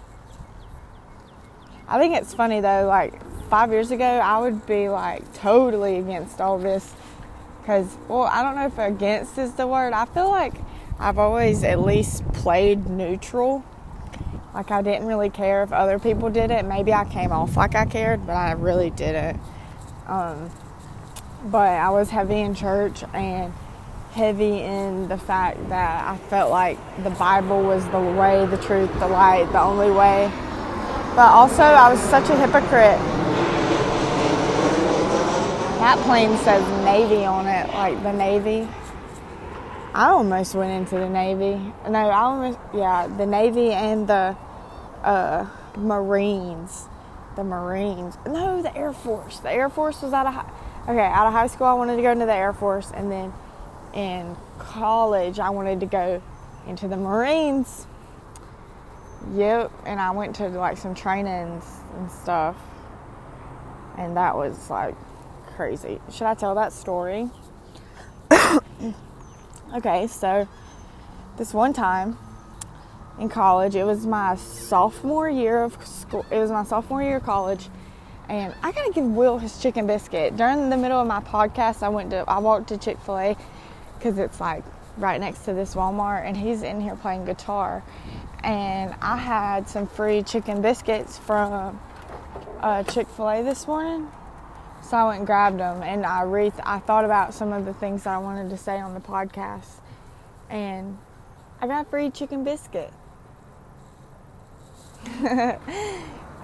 I 1.88 1.98
think 1.98 2.14
it's 2.14 2.32
funny 2.32 2.60
though, 2.60 2.86
like 2.86 3.20
five 3.50 3.72
years 3.72 3.90
ago, 3.90 4.04
I 4.04 4.38
would 4.38 4.64
be 4.64 4.88
like 4.88 5.34
totally 5.34 5.98
against 5.98 6.40
all 6.40 6.56
this. 6.56 6.94
Because, 7.60 7.96
well, 8.06 8.22
I 8.22 8.44
don't 8.44 8.54
know 8.54 8.66
if 8.66 8.78
against 8.78 9.38
is 9.38 9.54
the 9.54 9.66
word. 9.66 9.92
I 9.92 10.04
feel 10.04 10.28
like 10.28 10.54
I've 10.98 11.18
always 11.18 11.64
at 11.64 11.80
least 11.80 12.24
played 12.32 12.88
neutral. 12.88 13.64
Like 14.54 14.70
I 14.70 14.82
didn't 14.82 15.06
really 15.06 15.30
care 15.30 15.62
if 15.62 15.72
other 15.72 15.98
people 15.98 16.30
did 16.30 16.50
it. 16.50 16.64
Maybe 16.64 16.92
I 16.92 17.04
came 17.04 17.32
off 17.32 17.56
like 17.56 17.74
I 17.74 17.86
cared, 17.86 18.26
but 18.26 18.34
I 18.36 18.52
really 18.52 18.90
didn't. 18.90 19.40
Um, 20.06 20.50
but 21.44 21.68
I 21.68 21.90
was 21.90 22.10
heavy 22.10 22.40
in 22.40 22.54
church 22.54 23.02
and 23.14 23.52
heavy 24.12 24.60
in 24.60 25.08
the 25.08 25.16
fact 25.16 25.68
that 25.70 26.04
I 26.06 26.16
felt 26.28 26.50
like 26.50 26.78
the 27.02 27.10
Bible 27.10 27.62
was 27.62 27.84
the 27.88 28.00
way, 28.00 28.44
the 28.46 28.58
truth, 28.58 28.92
the 29.00 29.08
light, 29.08 29.50
the 29.52 29.60
only 29.60 29.90
way. 29.90 30.30
But 31.16 31.30
also, 31.30 31.62
I 31.62 31.90
was 31.90 32.00
such 32.00 32.28
a 32.28 32.36
hypocrite. 32.36 32.98
That 35.80 35.98
plane 36.04 36.36
says 36.38 36.62
Navy 36.84 37.24
on 37.24 37.46
it, 37.46 37.68
like 37.74 38.02
the 38.02 38.12
Navy. 38.12 38.68
I 39.94 40.08
almost 40.08 40.54
went 40.54 40.72
into 40.72 40.94
the 40.94 41.08
Navy. 41.08 41.60
No, 41.88 41.98
I 41.98 42.22
almost, 42.22 42.58
yeah, 42.72 43.06
the 43.06 43.26
Navy 43.26 43.72
and 43.72 44.08
the 44.08 44.34
uh, 45.02 45.46
Marines. 45.76 46.86
The 47.36 47.44
Marines. 47.44 48.16
No, 48.26 48.62
the 48.62 48.74
Air 48.74 48.94
Force. 48.94 49.40
The 49.40 49.52
Air 49.52 49.68
Force 49.68 50.00
was 50.00 50.14
out 50.14 50.26
of 50.26 50.32
high, 50.32 50.50
okay, 50.88 51.04
out 51.04 51.26
of 51.26 51.34
high 51.34 51.46
school. 51.46 51.66
I 51.66 51.74
wanted 51.74 51.96
to 51.96 52.02
go 52.02 52.10
into 52.10 52.24
the 52.24 52.34
Air 52.34 52.54
Force, 52.54 52.90
and 52.94 53.12
then 53.12 53.34
in 53.92 54.34
college, 54.58 55.38
I 55.38 55.50
wanted 55.50 55.80
to 55.80 55.86
go 55.86 56.22
into 56.66 56.88
the 56.88 56.96
Marines. 56.96 57.86
Yep, 59.34 59.72
and 59.84 60.00
I 60.00 60.10
went 60.12 60.36
to 60.36 60.48
like 60.48 60.78
some 60.78 60.94
trainings 60.94 61.64
and 61.96 62.10
stuff, 62.10 62.56
and 63.98 64.16
that 64.16 64.36
was 64.36 64.70
like 64.70 64.94
crazy. 65.54 66.00
Should 66.10 66.26
I 66.26 66.34
tell 66.34 66.54
that 66.54 66.72
story? 66.72 67.28
okay, 69.74 70.06
so 70.06 70.46
this 71.36 71.54
one 71.54 71.72
time 71.72 72.18
in 73.18 73.28
college, 73.28 73.74
it 73.74 73.84
was 73.84 74.06
my 74.06 74.36
sophomore 74.36 75.28
year 75.28 75.62
of 75.62 75.86
school. 75.86 76.24
It 76.30 76.38
was 76.38 76.50
my 76.50 76.64
sophomore 76.64 77.02
year 77.02 77.16
of 77.16 77.24
college, 77.24 77.68
and 78.28 78.54
I 78.62 78.72
gotta 78.72 78.92
give 78.92 79.04
Will 79.04 79.38
his 79.38 79.60
chicken 79.60 79.86
biscuit. 79.86 80.36
During 80.36 80.70
the 80.70 80.76
middle 80.76 81.00
of 81.00 81.06
my 81.06 81.20
podcast, 81.20 81.82
I 81.82 81.88
went 81.88 82.10
to 82.10 82.24
I 82.28 82.38
walked 82.38 82.68
to 82.68 82.78
Chick 82.78 82.98
Fil 83.00 83.18
A 83.18 83.36
because 83.98 84.18
it's 84.18 84.40
like 84.40 84.64
right 84.96 85.20
next 85.20 85.44
to 85.44 85.54
this 85.54 85.74
Walmart, 85.74 86.24
and 86.24 86.36
he's 86.36 86.62
in 86.62 86.80
here 86.80 86.96
playing 86.96 87.24
guitar. 87.24 87.82
And 88.42 88.94
I 89.00 89.16
had 89.16 89.68
some 89.68 89.86
free 89.86 90.22
chicken 90.22 90.62
biscuits 90.62 91.16
from 91.18 91.78
uh, 92.60 92.82
Chick 92.84 93.08
Fil 93.08 93.28
A 93.28 93.42
this 93.42 93.66
morning, 93.66 94.10
so 94.82 94.96
I 94.96 95.04
went 95.04 95.18
and 95.18 95.26
grabbed 95.26 95.60
them, 95.60 95.82
and 95.82 96.04
I 96.04 96.22
re- 96.22 96.52
I 96.64 96.78
thought 96.80 97.04
about 97.04 97.34
some 97.34 97.52
of 97.52 97.64
the 97.64 97.72
things 97.74 98.04
that 98.04 98.14
I 98.14 98.18
wanted 98.18 98.50
to 98.50 98.56
say 98.56 98.78
on 98.78 98.94
the 98.94 99.00
podcast, 99.00 99.80
and 100.50 100.98
I 101.60 101.66
got 101.66 101.88
free 101.88 102.10
chicken 102.10 102.44
biscuit. 102.44 102.92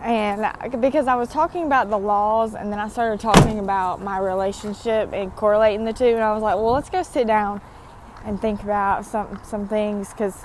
and 0.02 0.80
because 0.80 1.06
I 1.06 1.14
was 1.16 1.28
talking 1.28 1.66
about 1.66 1.90
the 1.90 1.98
laws, 1.98 2.54
and 2.54 2.72
then 2.72 2.78
I 2.78 2.88
started 2.88 3.20
talking 3.20 3.58
about 3.58 4.00
my 4.00 4.18
relationship 4.18 5.12
and 5.12 5.34
correlating 5.34 5.84
the 5.84 5.92
two, 5.92 6.06
and 6.06 6.22
I 6.22 6.32
was 6.32 6.42
like, 6.42 6.56
well, 6.56 6.72
let's 6.72 6.90
go 6.90 7.02
sit 7.02 7.26
down 7.26 7.60
and 8.24 8.40
think 8.40 8.62
about 8.62 9.04
some 9.04 9.40
some 9.44 9.68
things 9.68 10.10
because 10.10 10.44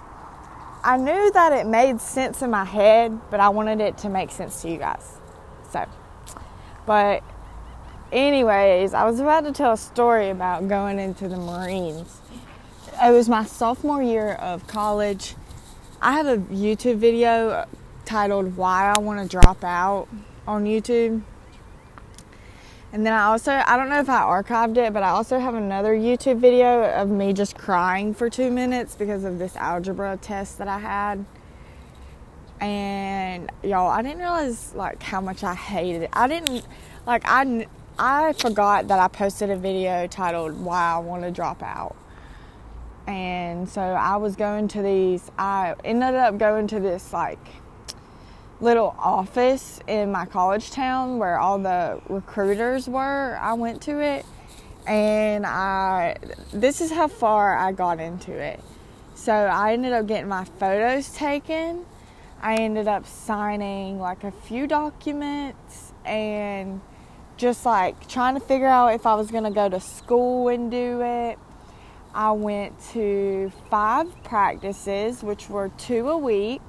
I 0.84 0.98
knew 0.98 1.32
that 1.32 1.54
it 1.54 1.66
made 1.66 2.02
sense 2.02 2.42
in 2.42 2.50
my 2.50 2.66
head, 2.66 3.18
but 3.32 3.40
I 3.40 3.50
wanted 3.50 3.80
it 3.80 3.98
to 4.00 4.10
make 4.10 4.32
sense 4.32 4.62
to 4.64 4.70
you 4.70 4.78
guys. 4.78 5.18
So, 5.72 5.86
but 6.86 7.24
anyways, 8.14 8.94
I 8.94 9.06
was 9.06 9.20
about 9.20 9.44
to 9.46 9.52
tell 9.52 9.74
a 9.74 9.78
story 9.78 10.30
about 10.30 10.68
going 10.68 11.00
into 11.00 11.28
the 11.28 11.38
Marines. 11.38 12.22
It 13.04 13.12
was 13.12 13.28
my 13.28 13.44
sophomore 13.44 14.04
year 14.04 14.34
of 14.34 14.68
college. 14.68 15.36
I 16.02 16.14
have 16.14 16.28
a 16.28 16.38
YouTube 16.38 16.98
video 16.98 17.66
titled 18.06 18.56
Why 18.56 18.94
I 18.96 19.00
Want 19.00 19.20
to 19.22 19.28
Drop 19.28 19.64
Out 19.64 20.08
on 20.48 20.66
YouTube. 20.66 21.24
And 22.92 23.04
then 23.04 23.14
I 23.14 23.24
also, 23.24 23.52
I 23.52 23.76
don't 23.76 23.90
know 23.90 24.00
if 24.00 24.10
I 24.10 24.22
archived 24.22 24.78
it, 24.78 24.94
but 24.94 25.02
I 25.02 25.10
also 25.10 25.40
have 25.40 25.56
another 25.56 25.96
YouTube 25.96 26.38
video 26.38 26.84
of 26.92 27.10
me 27.10 27.34
just 27.34 27.58
crying 27.58 28.14
for 28.14 28.30
two 28.30 28.52
minutes 28.52 28.96
because 28.96 29.24
of 29.24 29.40
this 29.40 29.56
algebra 29.56 30.20
test 30.22 30.60
that 30.60 30.68
I 30.68 30.78
had. 30.78 31.26
And 32.62 33.52
y'all, 33.64 33.90
I 33.90 34.04
didn't 34.04 34.20
realize 34.20 34.76
like 34.76 35.02
how 35.02 35.20
much 35.20 35.44
I 35.44 35.56
hated 35.56 36.04
it. 36.04 36.10
I 36.14 36.28
didn't, 36.28 36.68
like, 37.08 37.24
I, 37.26 37.66
I 37.98 38.34
forgot 38.34 38.88
that 38.88 39.00
I 39.00 39.08
posted 39.08 39.52
a 39.52 39.56
video 39.56 40.08
titled 40.08 40.60
Why 40.60 40.94
I 40.94 40.98
Want 40.98 41.24
to 41.24 41.32
Drop 41.32 41.62
Out. 41.62 41.96
And 43.06 43.70
so 43.70 43.82
I 43.82 44.16
was 44.16 44.36
going 44.36 44.68
to 44.70 44.82
these, 44.82 45.30
I 45.38 45.76
ended 45.84 46.16
up 46.16 46.40
going 46.40 46.68
to 46.68 46.80
this 46.80 47.14
like 47.14 47.40
little 48.60 48.96
office 48.98 49.80
in 49.88 50.12
my 50.12 50.26
college 50.26 50.72
town 50.72 51.20
where 51.20 51.38
all 51.38 51.60
the 51.60 52.02
recruiters 52.10 52.88
were. 52.88 53.38
I 53.40 53.54
went 53.54 53.82
to 53.84 54.00
it 54.00 54.26
and 54.88 55.46
I 55.46 56.18
this 56.52 56.82
is 56.82 56.92
how 56.92 57.08
far 57.08 57.56
I 57.56 57.74
got 57.74 58.00
into 58.00 58.32
it. 58.32 58.60
So 59.14 59.34
I 59.34 59.74
ended 59.74 59.94
up 59.94 60.08
getting 60.08 60.30
my 60.30 60.46
photos 60.46 61.10
taken. 61.14 61.86
I 62.42 62.56
ended 62.56 62.88
up 62.88 63.06
signing 63.06 64.00
like 64.00 64.24
a 64.24 64.32
few 64.32 64.66
documents 64.66 65.94
and 66.06 66.82
just 67.38 67.66
like 67.66 68.08
trying 68.08 68.36
to 68.36 68.40
figure 68.40 68.68
out 68.68 68.94
if 68.94 69.06
I 69.06 69.16
was 69.16 69.32
going 69.32 69.44
to 69.44 69.52
go 69.52 69.70
to 69.70 69.80
school 69.80 70.50
and 70.50 70.70
do 70.70 71.02
it. 71.02 71.40
I 72.14 72.32
went 72.32 72.80
to 72.92 73.52
five 73.72 74.24
practices, 74.24 75.24
which 75.24 75.50
were 75.50 75.70
two 75.78 76.10
a 76.10 76.18
week. 76.18 76.62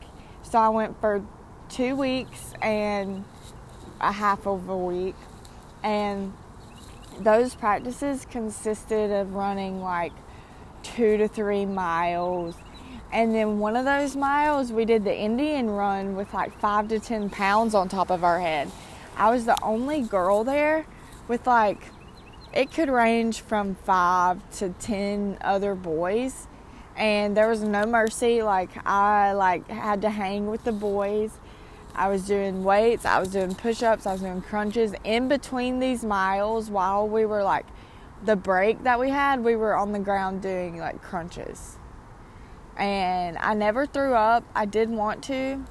So 0.42 0.59
I 0.59 0.70
went 0.70 0.98
for 1.00 1.22
two 1.68 1.96
weeks 1.96 2.55
and 2.62 3.24
a 4.00 4.12
half 4.12 4.46
of 4.46 4.68
a 4.68 4.77
week. 4.77 5.16
And 5.83 6.33
those 7.20 7.55
practices 7.55 8.24
consisted 8.24 9.11
of 9.11 9.35
running 9.35 9.83
like 9.83 10.12
two 10.83 11.16
to 11.18 11.29
three 11.29 11.66
miles. 11.66 12.55
And 13.12 13.35
then 13.35 13.59
one 13.59 13.77
of 13.77 13.85
those 13.85 14.16
miles, 14.16 14.72
we 14.72 14.85
did 14.85 15.05
the 15.05 15.16
Indian 15.16 15.70
run 15.70 16.16
with 16.16 16.33
like 16.33 16.59
five 16.59 16.88
to 16.88 16.98
10 16.98 17.31
pounds 17.31 17.74
on 17.74 17.88
top 17.88 18.11
of 18.11 18.24
our 18.24 18.40
head. 18.40 18.70
I 19.16 19.31
was 19.31 19.44
the 19.44 19.61
only 19.62 20.03
girl 20.03 20.44
there 20.44 20.87
with 21.29 21.46
like, 21.46 21.88
it 22.53 22.72
could 22.72 22.88
range 22.88 23.40
from 23.40 23.74
five 23.74 24.38
to 24.59 24.70
10 24.70 25.38
other 25.40 25.74
boys. 25.74 26.46
And 26.96 27.37
there 27.37 27.48
was 27.48 27.62
no 27.62 27.87
mercy. 27.87 28.42
Like, 28.42 28.70
I 28.87 29.33
like 29.33 29.68
had 29.68 30.03
to 30.03 30.11
hang 30.11 30.48
with 30.48 30.64
the 30.64 30.72
boys 30.72 31.38
I 31.96 32.09
was 32.09 32.27
doing 32.27 32.64
weights, 32.64 33.05
I 33.05 33.20
was 33.20 33.29
doing 33.29 33.55
push 33.55 33.83
ups, 33.83 34.05
I 34.05 34.12
was 34.12 34.20
doing 34.20 34.42
crunches 34.42 34.94
in 35.05 35.29
between 35.29 35.79
these 35.79 36.05
miles 36.05 36.68
while 36.68 37.09
we 37.09 37.24
were 37.24 37.44
like 37.44 37.66
the 38.24 38.35
break 38.35 38.83
that 38.83 38.98
we 38.98 39.11
had, 39.11 39.44
we 39.44 39.55
were 39.55 39.77
on 39.77 39.92
the 39.92 40.00
ground 40.00 40.42
doing 40.42 40.79
like 40.79 41.00
crunches. 41.03 41.77
And 42.77 43.38
I 43.38 43.55
never 43.55 43.87
threw 43.87 44.14
up. 44.14 44.42
I 44.57 44.64
did 44.64 44.90
want 44.90 45.22
to, 45.24 45.64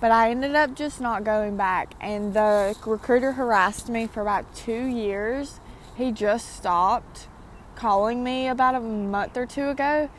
but 0.00 0.10
I 0.10 0.30
ended 0.30 0.54
up 0.54 0.74
just 0.74 1.00
not 1.00 1.24
going 1.24 1.56
back. 1.56 1.94
And 2.00 2.34
the 2.34 2.76
recruiter 2.86 3.32
harassed 3.32 3.88
me 3.88 4.06
for 4.06 4.20
about 4.20 4.54
two 4.54 4.84
years. 4.86 5.60
He 5.96 6.12
just 6.12 6.56
stopped 6.56 7.28
calling 7.74 8.22
me 8.22 8.48
about 8.48 8.74
a 8.74 8.80
month 8.80 9.36
or 9.36 9.46
two 9.46 9.68
ago. 9.68 10.10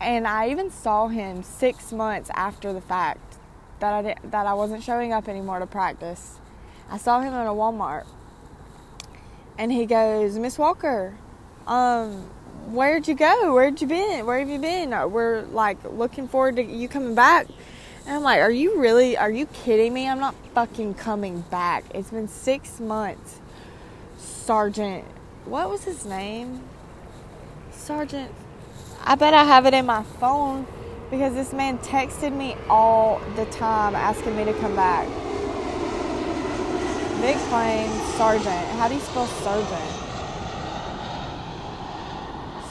And 0.00 0.26
I 0.26 0.50
even 0.50 0.70
saw 0.70 1.08
him 1.08 1.42
six 1.42 1.92
months 1.92 2.30
after 2.34 2.72
the 2.72 2.80
fact 2.80 3.38
that 3.80 3.92
I 3.92 4.02
did, 4.02 4.18
that 4.30 4.46
I 4.46 4.54
wasn't 4.54 4.82
showing 4.82 5.12
up 5.12 5.28
anymore 5.28 5.58
to 5.58 5.66
practice. 5.66 6.38
I 6.90 6.98
saw 6.98 7.20
him 7.20 7.32
at 7.32 7.46
a 7.46 7.50
Walmart, 7.50 8.06
and 9.58 9.72
he 9.72 9.86
goes, 9.86 10.38
"Miss 10.38 10.58
Walker, 10.58 11.14
um, 11.66 12.30
where'd 12.66 13.08
you 13.08 13.14
go? 13.14 13.54
Where'd 13.54 13.80
you 13.80 13.86
been? 13.86 14.24
Where 14.26 14.38
have 14.38 14.48
you 14.48 14.58
been? 14.58 14.90
We're 15.10 15.42
like 15.42 15.78
looking 15.84 16.28
forward 16.28 16.56
to 16.56 16.62
you 16.62 16.88
coming 16.88 17.14
back." 17.14 17.46
And 18.06 18.16
I'm 18.16 18.22
like, 18.22 18.40
"Are 18.40 18.50
you 18.50 18.78
really? 18.80 19.16
Are 19.16 19.30
you 19.30 19.46
kidding 19.46 19.92
me? 19.92 20.08
I'm 20.08 20.20
not 20.20 20.34
fucking 20.54 20.94
coming 20.94 21.40
back. 21.50 21.84
It's 21.92 22.10
been 22.10 22.28
six 22.28 22.78
months." 22.78 23.40
Sergeant, 24.16 25.04
what 25.44 25.68
was 25.68 25.84
his 25.84 26.04
name? 26.04 26.62
Sergeant. 27.72 28.32
I 29.04 29.14
bet 29.16 29.34
I 29.34 29.44
have 29.44 29.66
it 29.66 29.74
in 29.74 29.86
my 29.86 30.02
phone 30.02 30.66
because 31.10 31.34
this 31.34 31.52
man 31.52 31.78
texted 31.78 32.32
me 32.32 32.56
all 32.68 33.20
the 33.34 33.44
time 33.46 33.94
asking 33.94 34.36
me 34.36 34.44
to 34.44 34.52
come 34.54 34.74
back. 34.74 35.06
Big 37.20 37.36
Plain 37.48 37.88
Sergeant. 38.16 38.66
How 38.78 38.88
do 38.88 38.94
you 38.94 39.00
spell 39.00 39.26
sergeant? 39.26 39.92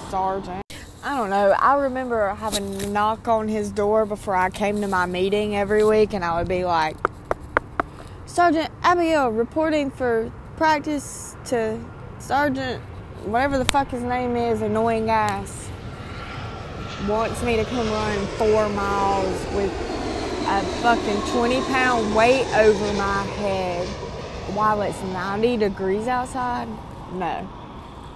Sergeant. 0.09 0.64
I 1.05 1.15
don't 1.17 1.29
know. 1.29 1.51
I 1.51 1.75
remember 1.75 2.29
having 2.29 2.81
a 2.81 2.87
knock 2.87 3.27
on 3.27 3.47
his 3.47 3.69
door 3.69 4.07
before 4.07 4.35
I 4.35 4.49
came 4.49 4.81
to 4.81 4.87
my 4.87 5.05
meeting 5.05 5.55
every 5.55 5.83
week, 5.83 6.15
and 6.15 6.25
I 6.25 6.39
would 6.39 6.47
be 6.47 6.65
like, 6.65 6.97
Sergeant 8.25 8.71
Abigail 8.81 9.29
reporting 9.29 9.91
for 9.91 10.31
practice 10.57 11.35
to 11.45 11.79
Sergeant, 12.17 12.81
whatever 13.23 13.59
the 13.59 13.65
fuck 13.65 13.91
his 13.91 14.01
name 14.01 14.35
is, 14.35 14.63
annoying 14.63 15.11
ass 15.11 15.69
wants 17.07 17.43
me 17.43 17.55
to 17.57 17.65
come 17.65 17.87
run 17.87 18.25
four 18.37 18.67
miles 18.69 19.45
with 19.53 19.71
a 20.47 20.61
fucking 20.81 21.21
20 21.33 21.61
pound 21.65 22.15
weight 22.15 22.47
over 22.55 22.93
my 22.93 23.21
head 23.37 23.87
while 24.55 24.81
it's 24.81 24.99
90 25.03 25.57
degrees 25.57 26.07
outside? 26.07 26.67
No. 27.13 27.47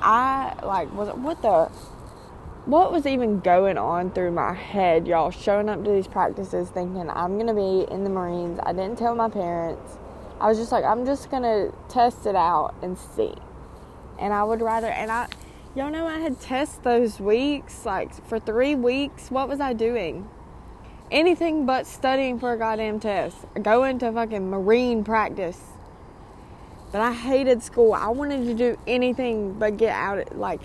I 0.01 0.55
like 0.63 0.91
was 0.91 1.09
it, 1.09 1.17
what 1.19 1.39
the 1.43 1.69
what 2.69 2.91
was 2.91 3.07
even 3.07 3.39
going 3.39 3.77
on 3.79 4.11
through 4.11 4.31
my 4.31 4.53
head, 4.53 5.07
y'all, 5.07 5.31
showing 5.31 5.69
up 5.69 5.83
to 5.83 5.89
these 5.89 6.07
practices 6.07 6.69
thinking 6.69 7.09
I'm 7.09 7.37
gonna 7.39 7.53
be 7.53 7.91
in 7.91 8.03
the 8.03 8.11
Marines. 8.11 8.59
I 8.63 8.73
didn't 8.73 8.97
tell 8.97 9.15
my 9.15 9.29
parents. 9.29 9.97
I 10.39 10.47
was 10.47 10.59
just 10.59 10.71
like, 10.71 10.85
I'm 10.85 11.05
just 11.05 11.31
gonna 11.31 11.71
test 11.89 12.27
it 12.27 12.35
out 12.35 12.75
and 12.83 12.97
see. 12.97 13.33
And 14.19 14.33
I 14.33 14.43
would 14.43 14.61
rather 14.61 14.87
and 14.87 15.11
I 15.11 15.27
Y'all 15.75 15.91
know 15.91 16.07
I 16.07 16.17
had 16.17 16.41
tests 16.41 16.77
those 16.77 17.19
weeks, 17.19 17.85
like 17.85 18.13
for 18.27 18.39
three 18.39 18.73
weeks. 18.73 19.29
What 19.29 19.47
was 19.47 19.59
I 19.59 19.73
doing? 19.73 20.27
Anything 21.11 21.67
but 21.67 21.85
studying 21.85 22.39
for 22.39 22.53
a 22.53 22.57
goddamn 22.57 22.99
test. 22.99 23.37
Going 23.61 23.99
to 23.99 24.11
fucking 24.11 24.49
marine 24.49 25.03
practice. 25.03 25.59
But 26.91 27.01
I 27.01 27.13
hated 27.13 27.61
school. 27.61 27.93
I 27.93 28.09
wanted 28.09 28.45
to 28.45 28.53
do 28.55 28.79
anything 28.87 29.53
but 29.53 29.77
get 29.77 29.93
out. 29.93 30.35
Like, 30.35 30.61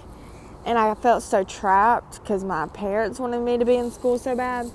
and 0.65 0.79
I 0.79 0.95
felt 0.95 1.23
so 1.23 1.45
trapped 1.45 2.23
because 2.23 2.45
my 2.45 2.67
parents 2.67 3.19
wanted 3.19 3.41
me 3.41 3.59
to 3.59 3.65
be 3.65 3.77
in 3.77 3.91
school 3.91 4.19
so 4.19 4.35
bad. 4.35 4.71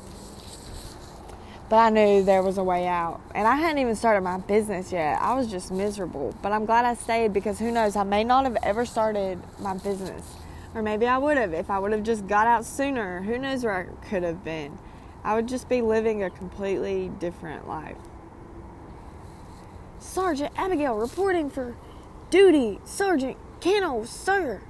But 1.69 1.75
I 1.77 1.89
knew 1.91 2.23
there 2.23 2.41
was 2.41 2.57
a 2.57 2.63
way 2.63 2.87
out. 2.87 3.21
And 3.35 3.47
I 3.47 3.55
hadn't 3.55 3.77
even 3.77 3.95
started 3.95 4.21
my 4.21 4.39
business 4.39 4.91
yet. 4.91 5.21
I 5.21 5.35
was 5.35 5.47
just 5.47 5.71
miserable. 5.71 6.33
But 6.41 6.51
I'm 6.51 6.65
glad 6.65 6.85
I 6.85 6.95
stayed 6.95 7.31
because 7.31 7.59
who 7.59 7.71
knows, 7.71 7.95
I 7.95 8.03
may 8.03 8.23
not 8.23 8.45
have 8.45 8.57
ever 8.63 8.85
started 8.85 9.39
my 9.59 9.75
business. 9.75 10.23
Or 10.73 10.81
maybe 10.81 11.05
I 11.05 11.17
would 11.17 11.37
have 11.37 11.53
if 11.53 11.69
I 11.69 11.77
would 11.77 11.91
have 11.91 12.03
just 12.03 12.27
got 12.27 12.47
out 12.47 12.65
sooner. 12.65 13.21
Who 13.21 13.37
knows 13.37 13.63
where 13.63 13.73
I 13.73 14.07
could 14.07 14.23
have 14.23 14.43
been. 14.43 14.79
I 15.23 15.35
would 15.35 15.47
just 15.47 15.69
be 15.69 15.81
living 15.81 16.23
a 16.23 16.29
completely 16.29 17.11
different 17.19 17.67
life. 17.67 17.97
Sergeant 19.99 20.53
Abigail 20.55 20.95
reporting 20.95 21.51
for 21.51 21.75
duty. 22.31 22.79
Sergeant 22.83 23.37
Cannell, 23.59 24.05
sir. 24.05 24.61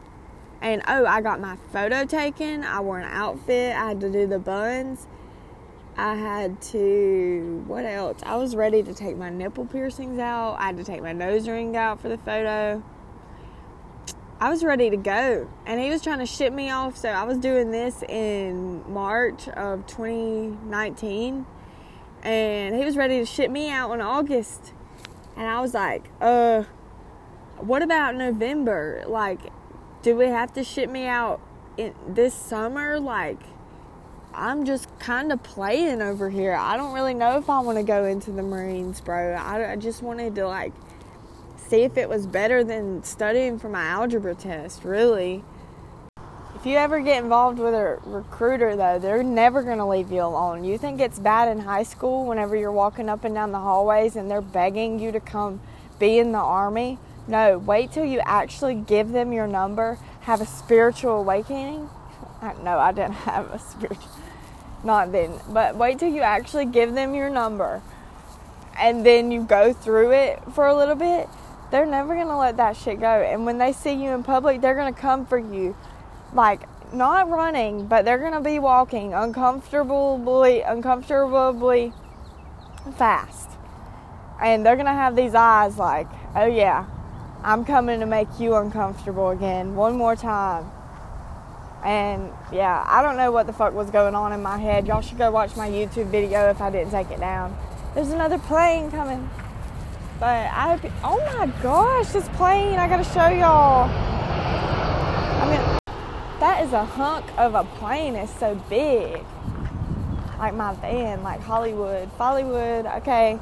And 0.61 0.81
oh, 0.87 1.05
I 1.05 1.21
got 1.21 1.39
my 1.39 1.57
photo 1.71 2.05
taken. 2.05 2.63
I 2.63 2.81
wore 2.81 2.99
an 2.99 3.09
outfit. 3.09 3.75
I 3.75 3.89
had 3.89 4.01
to 4.01 4.09
do 4.09 4.27
the 4.27 4.39
buns. 4.39 5.07
I 5.95 6.15
had 6.15 6.61
to, 6.61 7.63
what 7.67 7.85
else? 7.85 8.21
I 8.23 8.37
was 8.37 8.55
ready 8.55 8.81
to 8.83 8.93
take 8.93 9.17
my 9.17 9.29
nipple 9.29 9.65
piercings 9.65 10.19
out. 10.19 10.55
I 10.57 10.67
had 10.67 10.77
to 10.77 10.83
take 10.83 11.01
my 11.01 11.11
nose 11.11 11.47
ring 11.47 11.75
out 11.75 12.01
for 12.01 12.07
the 12.07 12.17
photo. 12.17 12.83
I 14.39 14.49
was 14.49 14.63
ready 14.63 14.89
to 14.89 14.97
go. 14.97 15.49
And 15.65 15.79
he 15.79 15.89
was 15.89 16.01
trying 16.01 16.19
to 16.19 16.25
ship 16.25 16.53
me 16.53 16.69
off. 16.69 16.95
So 16.95 17.09
I 17.09 17.23
was 17.23 17.37
doing 17.37 17.71
this 17.71 18.01
in 18.03 18.89
March 18.89 19.49
of 19.49 19.85
2019. 19.87 21.45
And 22.23 22.75
he 22.75 22.85
was 22.85 22.95
ready 22.95 23.19
to 23.19 23.25
ship 23.25 23.51
me 23.51 23.69
out 23.69 23.91
in 23.91 23.99
August. 23.99 24.73
And 25.35 25.47
I 25.47 25.59
was 25.59 25.73
like, 25.73 26.09
uh, 26.21 26.63
what 27.57 27.81
about 27.81 28.15
November? 28.15 29.03
Like, 29.05 29.41
do 30.01 30.15
we 30.15 30.27
have 30.27 30.53
to 30.53 30.63
ship 30.63 30.89
me 30.89 31.05
out 31.05 31.41
in 31.77 31.93
this 32.07 32.33
summer? 32.33 32.99
Like, 32.99 33.39
I'm 34.33 34.65
just 34.65 34.87
kind 34.99 35.31
of 35.31 35.41
playing 35.43 36.01
over 36.01 36.29
here. 36.29 36.53
I 36.53 36.77
don't 36.77 36.93
really 36.93 37.13
know 37.13 37.37
if 37.37 37.49
I 37.49 37.59
want 37.59 37.77
to 37.77 37.83
go 37.83 38.05
into 38.05 38.31
the 38.31 38.43
Marines, 38.43 39.01
bro. 39.01 39.33
I, 39.33 39.73
I 39.73 39.75
just 39.75 40.01
wanted 40.01 40.35
to 40.35 40.47
like 40.47 40.73
see 41.67 41.81
if 41.81 41.97
it 41.97 42.07
was 42.07 42.25
better 42.25 42.63
than 42.63 43.03
studying 43.03 43.59
for 43.59 43.69
my 43.69 43.83
algebra 43.83 44.35
test, 44.35 44.83
really. 44.83 45.43
If 46.55 46.65
you 46.65 46.75
ever 46.75 46.99
get 46.99 47.23
involved 47.23 47.57
with 47.57 47.73
a 47.73 47.99
recruiter, 48.03 48.75
though, 48.75 48.99
they're 48.99 49.23
never 49.23 49.63
going 49.63 49.77
to 49.77 49.85
leave 49.85 50.11
you 50.11 50.21
alone. 50.21 50.65
You 50.65 50.77
think 50.77 50.99
it's 50.99 51.17
bad 51.17 51.47
in 51.47 51.59
high 51.59 51.83
school 51.83 52.25
whenever 52.25 52.53
you're 52.55 52.71
walking 52.71 53.07
up 53.07 53.23
and 53.23 53.33
down 53.33 53.53
the 53.53 53.59
hallways 53.59 54.17
and 54.17 54.29
they're 54.29 54.41
begging 54.41 54.99
you 54.99 55.13
to 55.13 55.21
come 55.21 55.61
be 55.99 56.17
in 56.17 56.33
the 56.33 56.39
army? 56.39 56.97
No, 57.29 57.59
wait 57.59 57.91
till 57.91 58.05
you 58.05 58.19
actually 58.25 58.73
give 58.73 59.11
them 59.11 59.31
your 59.31 59.45
number, 59.45 59.99
have 60.21 60.41
a 60.41 60.45
spiritual 60.45 61.19
awakening. 61.19 61.89
No, 62.63 62.79
I 62.79 62.93
didn't 62.93 63.15
have 63.15 63.51
a 63.51 63.59
spiritual 63.59 64.07
not 64.81 65.11
then, 65.11 65.33
but 65.49 65.75
wait 65.75 65.99
till 65.99 66.09
you 66.09 66.21
actually 66.21 66.65
give 66.65 66.93
them 66.93 67.13
your 67.13 67.29
number 67.29 67.81
and 68.77 69.05
then 69.05 69.29
you 69.29 69.43
go 69.43 69.73
through 69.73 70.13
it 70.13 70.41
for 70.53 70.67
a 70.67 70.75
little 70.75 70.95
bit. 70.95 71.27
They're 71.69 71.85
never 71.85 72.15
going 72.15 72.27
to 72.27 72.37
let 72.37 72.57
that 72.57 72.77
shit 72.77 72.99
go. 73.01 73.21
And 73.21 73.45
when 73.45 73.57
they 73.57 73.73
see 73.73 73.91
you 73.91 74.11
in 74.11 74.23
public, 74.23 74.61
they're 74.61 74.75
going 74.75 74.93
to 74.93 74.99
come 74.99 75.25
for 75.25 75.37
you. 75.37 75.75
Like, 76.33 76.61
not 76.93 77.29
running, 77.29 77.87
but 77.87 78.05
they're 78.05 78.17
going 78.17 78.33
to 78.33 78.39
be 78.39 78.57
walking 78.57 79.13
uncomfortably, 79.13 80.61
uncomfortably 80.61 81.93
fast. 82.97 83.49
And 84.41 84.65
they're 84.65 84.77
going 84.77 84.85
to 84.85 84.93
have 84.93 85.15
these 85.15 85.35
eyes 85.35 85.77
like, 85.77 86.07
oh 86.35 86.45
yeah, 86.45 86.85
I'm 87.43 87.63
coming 87.63 88.01
to 88.01 88.05
make 88.05 88.27
you 88.37 88.55
uncomfortable 88.55 89.29
again 89.29 89.75
one 89.75 89.95
more 89.95 90.15
time. 90.15 90.69
And 91.85 92.31
yeah, 92.51 92.83
I 92.85 93.01
don't 93.01 93.15
know 93.15 93.31
what 93.31 93.47
the 93.47 93.53
fuck 93.53 93.73
was 93.73 93.89
going 93.89 94.13
on 94.13 94.33
in 94.33 94.41
my 94.41 94.57
head. 94.57 94.87
Y'all 94.87 95.01
should 95.01 95.17
go 95.17 95.31
watch 95.31 95.55
my 95.55 95.69
YouTube 95.69 96.07
video 96.07 96.49
if 96.49 96.59
I 96.61 96.69
didn't 96.69 96.91
take 96.91 97.09
it 97.11 97.19
down. 97.21 97.57
There's 97.95 98.09
another 98.09 98.37
plane 98.37 98.91
coming. 98.91 99.29
But 100.19 100.51
I 100.51 100.75
hope, 100.75 100.91
oh 101.01 101.37
my 101.37 101.47
gosh, 101.63 102.09
this 102.09 102.27
plane, 102.29 102.77
I 102.77 102.89
gotta 102.89 103.05
show 103.05 103.29
y'all. 103.29 103.89
I 105.41 105.45
mean, 105.49 105.79
that 106.41 106.65
is 106.65 106.73
a 106.73 106.83
hunk 106.83 107.25
of 107.37 107.55
a 107.55 107.63
plane. 107.63 108.15
It's 108.15 108.37
so 108.37 108.55
big. 108.69 109.23
Like 110.37 110.55
my 110.55 110.73
van, 110.73 111.23
like 111.23 111.39
Hollywood, 111.39 112.09
Hollywood, 112.17 112.85
okay. 112.85 113.39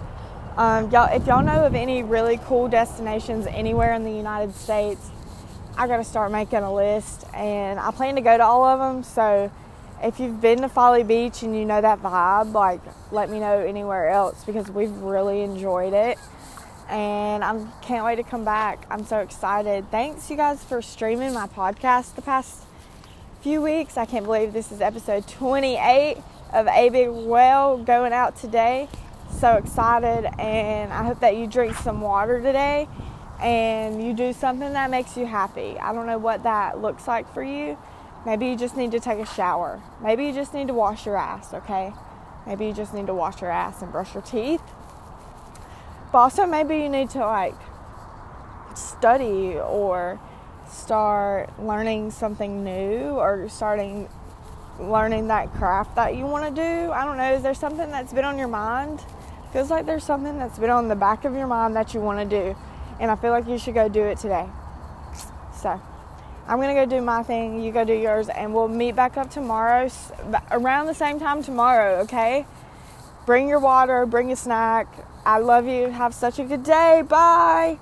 Um, 0.57 0.89
y'all, 0.89 1.15
if 1.15 1.27
y'all 1.27 1.43
know 1.43 1.65
of 1.67 1.75
any 1.75 2.01
really 2.01 2.39
cool 2.45 2.67
destinations 2.67 3.45
anywhere 3.45 3.93
in 3.93 4.03
the 4.03 4.11
United 4.11 4.55
States, 4.55 5.11
I 5.77 5.85
got 5.85 5.97
to 5.97 6.03
start 6.03 6.31
making 6.31 6.59
a 6.59 6.73
list, 6.73 7.25
and 7.31 7.79
I 7.79 7.91
plan 7.91 8.15
to 8.15 8.21
go 8.21 8.35
to 8.35 8.43
all 8.43 8.63
of 8.63 8.79
them. 8.79 9.03
So, 9.03 9.51
if 10.01 10.19
you've 10.19 10.41
been 10.41 10.61
to 10.61 10.69
Folly 10.69 11.03
Beach 11.03 11.43
and 11.43 11.55
you 11.55 11.63
know 11.63 11.79
that 11.79 12.01
vibe, 12.01 12.53
like 12.53 12.81
let 13.11 13.29
me 13.29 13.39
know 13.39 13.59
anywhere 13.59 14.09
else 14.09 14.43
because 14.45 14.67
we've 14.71 14.97
really 14.97 15.41
enjoyed 15.41 15.93
it, 15.93 16.17
and 16.89 17.43
I 17.43 17.63
can't 17.83 18.03
wait 18.03 18.15
to 18.15 18.23
come 18.23 18.43
back. 18.43 18.83
I'm 18.89 19.05
so 19.05 19.19
excited. 19.19 19.91
Thanks 19.91 20.27
you 20.31 20.37
guys 20.37 20.63
for 20.63 20.81
streaming 20.81 21.35
my 21.35 21.45
podcast 21.45 22.15
the 22.15 22.23
past 22.23 22.63
few 23.41 23.61
weeks. 23.61 23.95
I 23.95 24.05
can't 24.05 24.25
believe 24.25 24.53
this 24.53 24.71
is 24.71 24.81
episode 24.81 25.27
28 25.27 26.17
of 26.51 26.67
A 26.67 26.89
Big 26.89 27.09
Whale 27.09 27.77
going 27.77 28.11
out 28.11 28.35
today. 28.35 28.89
So 29.29 29.53
excited, 29.53 30.25
and 30.39 30.91
I 30.91 31.03
hope 31.03 31.19
that 31.19 31.37
you 31.37 31.45
drink 31.45 31.75
some 31.75 32.01
water 32.01 32.41
today 32.41 32.87
and 33.39 34.03
you 34.03 34.13
do 34.13 34.33
something 34.33 34.73
that 34.73 34.89
makes 34.89 35.15
you 35.15 35.27
happy. 35.27 35.77
I 35.79 35.93
don't 35.93 36.07
know 36.07 36.17
what 36.17 36.41
that 36.43 36.81
looks 36.81 37.07
like 37.07 37.31
for 37.33 37.43
you. 37.43 37.77
Maybe 38.25 38.47
you 38.47 38.55
just 38.57 38.75
need 38.75 38.91
to 38.91 38.99
take 38.99 39.19
a 39.19 39.25
shower. 39.25 39.81
Maybe 40.01 40.25
you 40.25 40.33
just 40.33 40.55
need 40.55 40.67
to 40.67 40.73
wash 40.73 41.05
your 41.05 41.17
ass, 41.17 41.53
okay? 41.53 41.93
Maybe 42.47 42.65
you 42.65 42.73
just 42.73 42.93
need 42.93 43.05
to 43.07 43.13
wash 43.13 43.41
your 43.41 43.51
ass 43.51 43.81
and 43.83 43.91
brush 43.91 44.15
your 44.15 44.23
teeth. 44.23 44.61
But 46.11 46.17
also, 46.17 46.45
maybe 46.45 46.77
you 46.77 46.89
need 46.89 47.11
to 47.11 47.19
like 47.19 47.55
study 48.75 49.59
or 49.59 50.19
start 50.67 51.59
learning 51.59 52.11
something 52.11 52.63
new 52.63 53.11
or 53.11 53.47
starting 53.49 54.09
learning 54.79 55.27
that 55.27 55.53
craft 55.53 55.95
that 55.95 56.15
you 56.15 56.25
want 56.25 56.43
to 56.43 56.61
do. 56.61 56.91
I 56.91 57.05
don't 57.05 57.17
know. 57.17 57.33
Is 57.33 57.43
there 57.43 57.53
something 57.53 57.91
that's 57.91 58.13
been 58.13 58.25
on 58.25 58.37
your 58.37 58.47
mind? 58.47 59.03
Feels 59.53 59.69
like 59.69 59.85
there's 59.85 60.03
something 60.03 60.37
that's 60.37 60.59
been 60.59 60.69
on 60.69 60.87
the 60.87 60.95
back 60.95 61.25
of 61.25 61.33
your 61.33 61.47
mind 61.47 61.75
that 61.75 61.93
you 61.93 61.99
want 61.99 62.19
to 62.19 62.43
do 62.43 62.55
and 62.99 63.11
I 63.11 63.15
feel 63.15 63.31
like 63.31 63.47
you 63.47 63.57
should 63.57 63.73
go 63.73 63.87
do 63.87 64.03
it 64.03 64.17
today. 64.17 64.47
So, 65.61 65.79
I'm 66.47 66.59
gonna 66.59 66.73
go 66.73 66.85
do 66.85 67.01
my 67.01 67.23
thing, 67.23 67.61
you 67.61 67.71
go 67.71 67.83
do 67.83 67.93
yours, 67.93 68.29
and 68.29 68.53
we'll 68.53 68.67
meet 68.67 68.95
back 68.95 69.17
up 69.17 69.29
tomorrow 69.29 69.89
around 70.51 70.87
the 70.87 70.93
same 70.93 71.19
time 71.19 71.43
tomorrow, 71.43 71.99
okay? 72.01 72.45
Bring 73.25 73.49
your 73.49 73.59
water, 73.59 74.05
bring 74.05 74.31
a 74.31 74.35
snack. 74.35 74.87
I 75.25 75.39
love 75.39 75.67
you. 75.67 75.89
Have 75.89 76.13
such 76.13 76.39
a 76.39 76.45
good 76.45 76.63
day. 76.63 77.03
Bye. 77.05 77.75